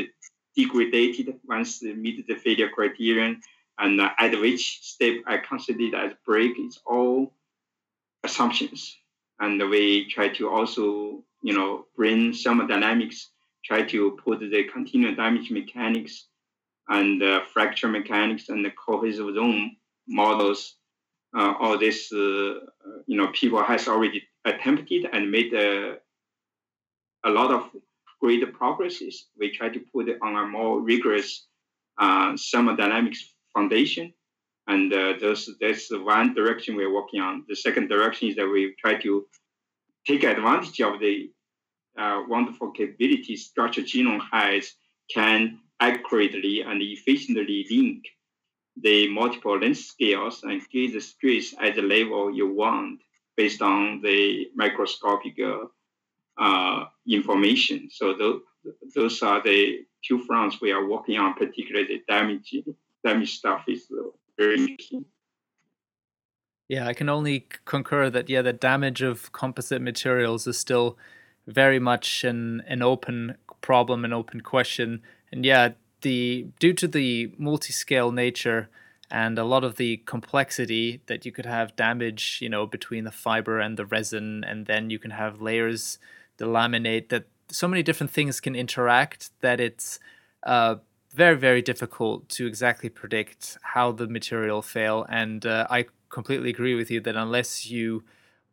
degrade 0.55 1.34
once 1.47 1.80
they 1.80 1.93
meet 1.93 2.28
the 2.28 2.36
failure 2.36 2.69
criterion, 2.69 3.41
and 3.80 4.01
at 4.01 4.39
which 4.39 4.80
step 4.82 5.15
I 5.25 5.38
consider 5.38 5.95
as 5.95 6.13
break 6.25 6.59
is 6.59 6.80
all 6.86 7.32
assumptions. 8.23 8.97
And 9.40 9.70
we 9.70 10.08
try 10.10 10.30
to 10.30 10.50
also, 10.50 11.24
you 11.42 11.54
know, 11.54 11.86
bring 11.96 12.34
thermodynamics, 12.34 13.30
try 13.64 13.84
to 13.84 14.18
put 14.24 14.40
the 14.40 14.64
continuum 14.74 15.16
damage 15.16 15.52
mechanics 15.52 16.28
and 16.90 17.22
uh, 17.22 17.42
fracture 17.54 17.88
mechanics 17.88 18.50
and 18.50 18.64
the 18.64 18.72
cohesive 18.72 19.36
zone 19.36 19.76
models. 20.08 20.76
Uh, 21.38 21.54
all 21.60 21.78
this, 21.78 22.12
uh, 22.14 22.60
you 23.06 23.18
know, 23.18 23.28
people 23.34 23.62
has 23.62 23.88
already 23.88 24.24
attempted 24.46 25.08
and 25.12 25.30
made 25.30 25.54
a, 25.54 25.98
a 27.26 27.30
lot 27.30 27.52
of 27.52 27.70
great 28.22 28.42
progresses. 28.54 29.28
We 29.38 29.52
try 29.52 29.70
to 29.70 29.80
put 29.94 30.10
it 30.10 30.18
on 30.22 30.36
a 30.36 30.48
more 30.48 30.82
rigorous 30.82 31.46
uh, 32.00 32.36
thermodynamics 32.52 33.34
foundation. 33.54 34.14
And 34.68 34.93
uh, 34.93 35.13
those, 35.20 35.49
that's 35.61 35.88
one 35.91 36.34
direction 36.34 36.76
we're 36.76 36.93
working 36.93 37.22
on. 37.22 37.45
The 37.47 37.55
second 37.55 37.88
direction 37.88 38.28
is 38.30 38.36
that 38.36 38.47
we 38.47 38.76
try 38.80 38.95
to 39.01 39.26
take 40.05 40.24
advantage 40.24 40.80
of 40.82 40.99
the 40.99 41.32
uh, 41.97 42.24
wonderful 42.28 42.72
capabilities 42.72 43.45
structured 43.45 43.86
genome 43.86 44.22
has 44.32 44.74
can 45.13 45.59
accurately 45.80 46.61
and 46.61 46.82
efficiently 46.82 47.65
link 47.72 48.03
the 48.82 49.07
multiple 49.09 49.57
length 49.57 49.80
scales 49.80 50.43
and 50.43 50.61
get 50.70 50.93
the 50.93 50.99
stress 50.99 51.55
at 51.59 51.76
the 51.76 51.82
level 51.82 52.34
you 52.34 52.53
want 52.53 52.99
based 53.36 53.61
on 53.61 54.01
the 54.01 54.47
microscopic 54.55 55.39
uh, 56.38 56.86
information. 57.07 57.89
So 57.91 58.13
those, 58.15 58.41
those 58.95 59.22
are 59.24 59.41
the 59.41 59.86
two 60.05 60.24
fronts 60.26 60.61
we 60.61 60.72
are 60.72 60.88
working 60.88 61.18
on, 61.18 61.34
particularly 61.34 61.88
the 61.88 62.01
damage, 62.07 62.53
damage 63.03 63.38
stuff 63.38 63.63
is. 63.68 63.88
Yeah, 66.70 66.86
I 66.86 66.94
can 66.94 67.08
only 67.08 67.48
concur 67.66 68.10
that 68.10 68.30
yeah, 68.30 68.42
the 68.42 68.54
damage 68.54 69.02
of 69.02 69.32
composite 69.32 69.82
materials 69.82 70.48
is 70.48 70.58
still 70.58 70.98
very 71.48 71.80
much 71.80 72.24
an 72.24 72.62
an 72.68 72.82
open 72.82 73.38
problem, 73.62 74.04
an 74.04 74.14
open 74.14 74.42
question. 74.42 75.02
And 75.32 75.46
yeah, 75.46 75.70
the 76.02 76.48
due 76.60 76.74
to 76.74 76.88
the 76.88 77.34
multi-scale 77.38 78.12
nature 78.12 78.70
and 79.10 79.40
a 79.40 79.46
lot 79.46 79.64
of 79.64 79.78
the 79.78 79.98
complexity 80.06 81.02
that 81.08 81.26
you 81.26 81.32
could 81.32 81.46
have 81.46 81.76
damage, 81.78 82.40
you 82.42 82.50
know, 82.50 82.66
between 82.66 83.06
the 83.06 83.12
fiber 83.12 83.60
and 83.60 83.78
the 83.78 83.86
resin, 83.86 84.44
and 84.44 84.66
then 84.66 84.90
you 84.90 85.00
can 85.00 85.12
have 85.12 85.42
layers, 85.42 85.98
the 86.38 86.46
laminate, 86.46 87.08
that 87.08 87.26
so 87.50 87.70
many 87.70 87.82
different 87.82 88.12
things 88.12 88.42
can 88.42 88.56
interact 88.56 89.30
that 89.40 89.62
it's 89.62 90.00
uh, 90.44 90.76
very, 91.18 91.36
very 91.36 91.63
difficult 91.63 92.30
to 92.30 92.45
exactly 92.45 92.89
predict 92.89 93.57
how 93.74 93.91
the 93.91 94.07
material 94.07 94.61
fail. 94.61 95.05
And 95.09 95.43
uh, 95.45 95.65
I 95.68 95.86
completely 96.09 96.51
agree 96.51 96.76
with 96.76 96.91
you 96.91 97.01
that 97.01 97.15
unless 97.15 97.65
you 97.65 98.03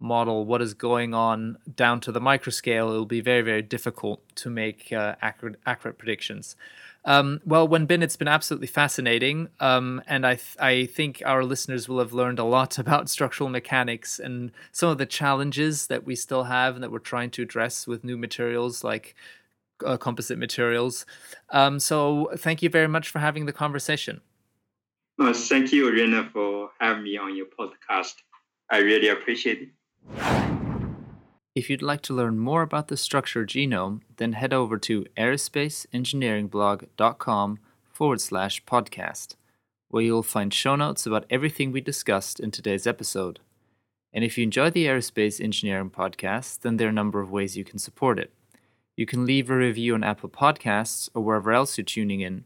model 0.00 0.46
what 0.46 0.62
is 0.62 0.72
going 0.72 1.12
on 1.12 1.58
down 1.76 2.00
to 2.00 2.10
the 2.10 2.20
microscale, 2.20 2.88
it 2.88 2.96
will 2.96 3.04
be 3.04 3.20
very, 3.20 3.42
very 3.42 3.60
difficult 3.60 4.22
to 4.36 4.48
make 4.48 4.92
uh, 4.92 5.14
accurate, 5.20 5.56
accurate 5.66 5.98
predictions. 5.98 6.56
Um, 7.04 7.42
well, 7.44 7.68
Wenbin, 7.68 8.02
it's 8.02 8.16
been 8.16 8.28
absolutely 8.28 8.66
fascinating, 8.66 9.48
um, 9.60 10.00
and 10.06 10.26
I 10.26 10.36
th- 10.36 10.56
I 10.58 10.86
think 10.86 11.22
our 11.26 11.44
listeners 11.44 11.86
will 11.86 11.98
have 11.98 12.14
learned 12.14 12.38
a 12.38 12.44
lot 12.44 12.78
about 12.84 13.10
structural 13.10 13.50
mechanics 13.50 14.18
and 14.18 14.52
some 14.72 14.88
of 14.88 14.96
the 14.96 15.04
challenges 15.04 15.88
that 15.88 16.04
we 16.04 16.16
still 16.16 16.44
have 16.44 16.76
and 16.76 16.82
that 16.82 16.90
we're 16.90 16.98
trying 17.00 17.30
to 17.32 17.42
address 17.42 17.86
with 17.86 18.04
new 18.04 18.16
materials 18.16 18.82
like 18.82 19.14
uh, 19.84 19.96
composite 19.96 20.38
materials. 20.38 21.04
Um, 21.50 21.80
so, 21.80 22.30
thank 22.36 22.62
you 22.62 22.68
very 22.68 22.88
much 22.88 23.08
for 23.08 23.18
having 23.18 23.46
the 23.46 23.52
conversation. 23.52 24.20
Uh, 25.18 25.32
thank 25.32 25.72
you, 25.72 25.90
Rena, 25.90 26.28
for 26.32 26.70
having 26.80 27.04
me 27.04 27.16
on 27.16 27.36
your 27.36 27.46
podcast. 27.46 28.14
I 28.70 28.78
really 28.78 29.08
appreciate 29.08 29.62
it. 29.62 29.68
If 31.54 31.70
you'd 31.70 31.82
like 31.82 32.02
to 32.02 32.14
learn 32.14 32.38
more 32.38 32.62
about 32.62 32.88
the 32.88 32.96
structure 32.96 33.46
genome, 33.46 34.00
then 34.16 34.32
head 34.32 34.52
over 34.52 34.76
to 34.78 35.06
aerospaceengineeringblog.com 35.16 37.58
forward 37.92 38.20
slash 38.20 38.64
podcast, 38.64 39.36
where 39.88 40.02
you'll 40.02 40.24
find 40.24 40.52
show 40.52 40.74
notes 40.74 41.06
about 41.06 41.26
everything 41.30 41.70
we 41.70 41.80
discussed 41.80 42.40
in 42.40 42.50
today's 42.50 42.88
episode. 42.88 43.38
And 44.12 44.24
if 44.24 44.36
you 44.36 44.42
enjoy 44.42 44.70
the 44.70 44.86
Aerospace 44.86 45.40
Engineering 45.40 45.90
Podcast, 45.90 46.62
then 46.62 46.76
there 46.76 46.88
are 46.88 46.90
a 46.90 46.92
number 46.92 47.20
of 47.20 47.30
ways 47.30 47.56
you 47.56 47.62
can 47.64 47.78
support 47.78 48.18
it. 48.18 48.32
You 48.97 49.07
can 49.07 49.26
leave 49.26 49.51
a 49.51 49.57
review 49.57 49.95
on 49.95 50.05
Apple 50.05 50.28
Podcasts 50.28 51.09
or 51.14 51.22
wherever 51.22 51.53
else 51.53 51.76
you're 51.76 51.84
tuning 51.84 52.20
in. 52.20 52.45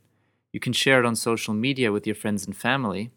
You 0.53 0.61
can 0.61 0.73
share 0.73 0.99
it 0.99 1.07
on 1.07 1.17
social 1.17 1.55
media 1.55 1.93
with 1.93 2.07
your 2.07 2.17
friends 2.17 2.47
and 2.47 2.57
family, 2.57 3.11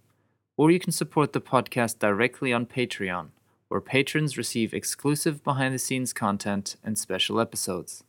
or 0.57 0.69
you 0.69 0.79
can 0.79 0.91
support 0.91 1.33
the 1.33 1.41
podcast 1.41 1.99
directly 1.99 2.51
on 2.51 2.65
Patreon 2.65 3.29
where 3.71 3.79
patrons 3.79 4.37
receive 4.37 4.73
exclusive 4.73 5.45
behind 5.45 5.73
the 5.73 5.79
scenes 5.79 6.11
content 6.11 6.75
and 6.83 6.99
special 6.99 7.39
episodes. 7.39 8.03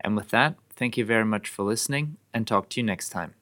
And 0.00 0.16
with 0.16 0.30
that, 0.30 0.56
thank 0.74 0.96
you 0.96 1.04
very 1.04 1.24
much 1.24 1.48
for 1.48 1.62
listening 1.62 2.16
and 2.34 2.44
talk 2.44 2.68
to 2.70 2.80
you 2.80 2.84
next 2.84 3.10
time. 3.10 3.34